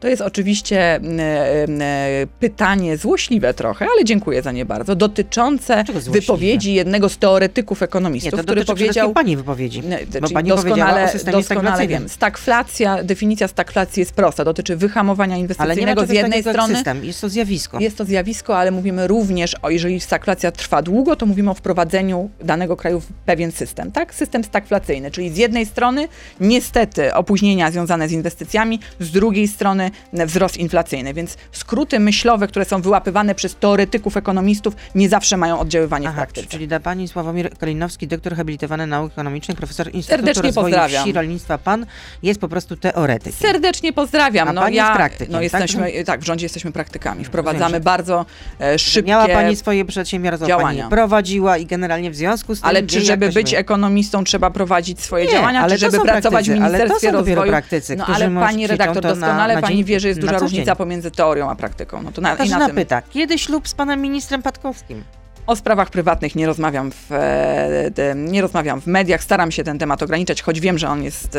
[0.00, 6.74] To jest oczywiście mm, mm, pytanie złośliwe trochę, ale dziękuję za nie bardzo, dotyczące wypowiedzi
[6.74, 9.12] jednego z teoretyków ekonomistów, Nie, to który powiedział...
[9.12, 12.08] pani wypowiedzi, Nie, bo czyli pani powiedziała o doskonale, doskonale wiem.
[12.08, 16.74] Stagflacja, definicja stagflacji jest prosta, dotyczy wyhamowania inwestycyjnego z czegoś jednej strony.
[16.74, 17.80] system, jest to zjawisko.
[17.80, 22.30] Jest to zjawisko, ale mówimy również o, jeżeli stagflacja trwa długo, to mówimy o wprowadzeniu
[22.40, 24.14] danego kraju w pewien system, tak?
[24.14, 26.08] System stagflacyjny, czyli z jednej strony
[26.40, 32.82] niestety opóźnienia związane z inwestycjami, z drugiej strony wzrost inflacyjny, więc skróty myślowe, które są
[32.82, 36.46] wyłapywane przez teoretyków, ekonomistów, nie zawsze mają oddziaływanie w Aha, praktyce.
[36.46, 41.04] czyli da pani Sławomir Kalinowski, doktor habilitowany nauk ekonomicznych, profesor Instytutu Serdecznie Rozwoju pozdrawiam.
[41.04, 41.58] Wsi Rolnictwa.
[41.58, 41.86] Pan
[42.22, 43.32] jest po prostu teoretykiem.
[43.32, 44.48] Serdecznie pozdrawiam.
[44.48, 45.42] A no ja, jest praktykiem, no tak?
[45.42, 46.20] jesteśmy, tak?
[46.20, 47.24] w rządzie jesteśmy praktykami.
[47.24, 48.26] Wprowadzamy Rozumiem, że- bardzo
[48.60, 50.82] e, szybkie Miała pani swoje przedsiębiorstwo, działania.
[50.82, 52.68] pani prowadziła i generalnie w związku z tym...
[52.68, 56.60] Ale czy żeby być ekonomistą trzeba prowadzić swoje Nie, działania, ale czy żeby pracować praktycy,
[56.60, 57.50] w ale to Ministerstwie dopiero Rozwoju?
[57.52, 60.38] praktycy, no ale pani redaktor, to na- doskonale na pani dzień- wie, że jest duża
[60.38, 60.76] różnica dzień.
[60.76, 62.02] pomiędzy teorią a praktyką.
[62.02, 62.76] No to na, i na tym.
[62.76, 65.04] pyta, kiedy ślub z panem ministrem Patkowskim?
[65.50, 70.02] O sprawach prywatnych nie rozmawiam, w, e, nie rozmawiam w mediach, staram się ten temat
[70.02, 71.38] ograniczać, choć wiem, że on jest,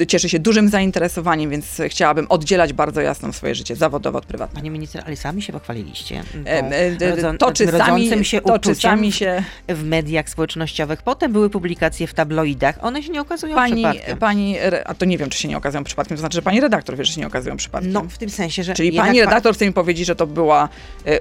[0.00, 4.60] e, cieszy się dużym zainteresowaniem, więc chciałabym oddzielać bardzo jasno swoje życie zawodowe od prywatnego.
[4.60, 9.44] Panie minister, ale sami się pochwaliliście E, to, czy sami, się to, czy sami się
[9.68, 11.02] w mediach społecznościowych.
[11.02, 12.78] Potem były publikacje w tabloidach.
[12.80, 14.18] One się nie okazują Pani, przypadkiem.
[14.18, 16.96] pani, a to nie wiem, czy się nie okazują przypadkiem, to znaczy, że pani redaktor
[16.96, 17.92] wie, że się nie okazują przypadkiem.
[17.92, 20.68] No, w tym sensie, że Czyli pani pa- redaktor chce mi powiedzieć, że to była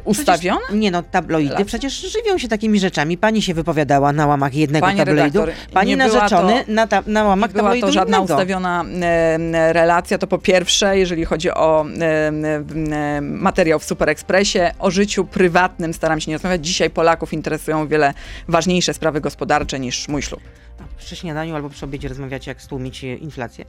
[0.05, 0.59] ustawiona?
[0.59, 3.17] Przecież, nie no, tabloidy przecież żywią się takimi rzeczami.
[3.17, 7.03] Pani się wypowiadała na łamach jednego Pani tabloidu, redaktor, pani była narzeczony to- na, ta,
[7.07, 8.33] na łamach Nie była tabloidu to żadna innego.
[8.33, 10.17] ustawiona e, relacja.
[10.17, 16.19] To po pierwsze, jeżeli chodzi o e, materiał w Super Expressie, o życiu prywatnym staram
[16.21, 16.65] się nie rozmawiać.
[16.67, 18.13] Dzisiaj Polaków interesują o wiele
[18.47, 20.39] ważniejsze sprawy gospodarcze niż mój ślub.
[20.79, 23.65] A Przy śniadaniu albo przy obiedzie rozmawiacie, jak stłumić e, inflację?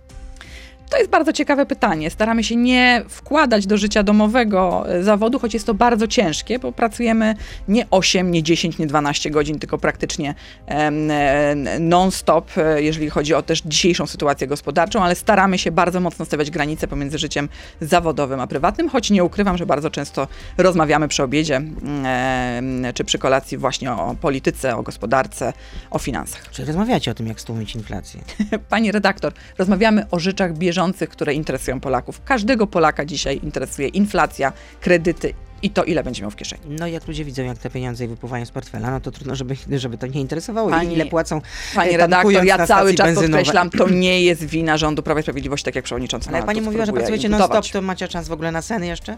[0.95, 2.11] To jest bardzo ciekawe pytanie.
[2.11, 6.73] Staramy się nie wkładać do życia domowego e, zawodu, choć jest to bardzo ciężkie, bo
[6.73, 7.35] pracujemy
[7.69, 10.35] nie 8, nie 10, nie 12 godzin, tylko praktycznie
[10.67, 10.91] e,
[11.81, 16.51] non-stop, e, jeżeli chodzi o też dzisiejszą sytuację gospodarczą, ale staramy się bardzo mocno stawiać
[16.51, 17.49] granice pomiędzy życiem
[17.81, 20.29] zawodowym a prywatnym, choć nie ukrywam, że bardzo często
[20.59, 25.53] rozmawiamy przy obiedzie mm, czy przy kolacji właśnie o polityce, o gospodarce,
[25.91, 26.51] o finansach.
[26.51, 28.21] Czy rozmawiacie o tym, jak stłumić inflację?
[28.69, 32.21] Pani redaktor, rozmawiamy o rzeczach bieżących, które interesują Polaków.
[32.25, 36.63] Każdego Polaka dzisiaj interesuje inflacja, kredyty i to, ile będzie miał w kieszeni.
[36.69, 39.99] No jak ludzie widzą, jak te pieniądze wypływają z portfela, no to trudno, żeby, żeby
[39.99, 40.71] to nie interesowało.
[40.71, 41.41] Pani- I ile płacą
[41.75, 43.31] Pani e, redaktor, ja cały czas benzynowej.
[43.31, 46.87] podkreślam, to nie jest wina rządu Prawa i Sprawiedliwości, tak jak przewodniczący Ale pani mówiła,
[46.87, 49.17] że pracujecie non-stop, to macie czas w ogóle na sen jeszcze?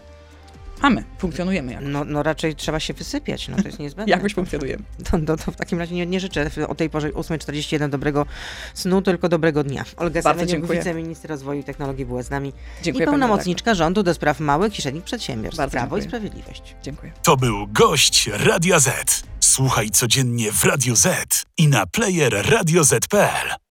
[0.81, 1.81] Mamy, funkcjonujemy jak.
[1.83, 4.11] No, no raczej trzeba się wysypiać, no to jest niezbędne.
[4.17, 4.83] Jakoś funkcjonujemy.
[5.11, 8.25] To, to, to w takim razie nie, nie życzę o tej porze 8.41 dobrego
[8.73, 9.85] snu, tylko dobrego dnia.
[9.97, 10.79] Olga dziękuję.
[10.79, 12.53] wiceminister rozwoju i technologii była z nami
[12.83, 15.57] Dziękuję i pełnomocniczka rządu do spraw małych i średnich przedsiębiorstw.
[15.57, 16.19] Bardzo Prawo i dziękuję.
[16.19, 16.75] Sprawiedliwość.
[16.83, 17.11] Dziękuję.
[17.23, 19.23] To był gość Radia Z.
[19.39, 23.57] Słuchaj codziennie w Radio Z i na player radioz.pl.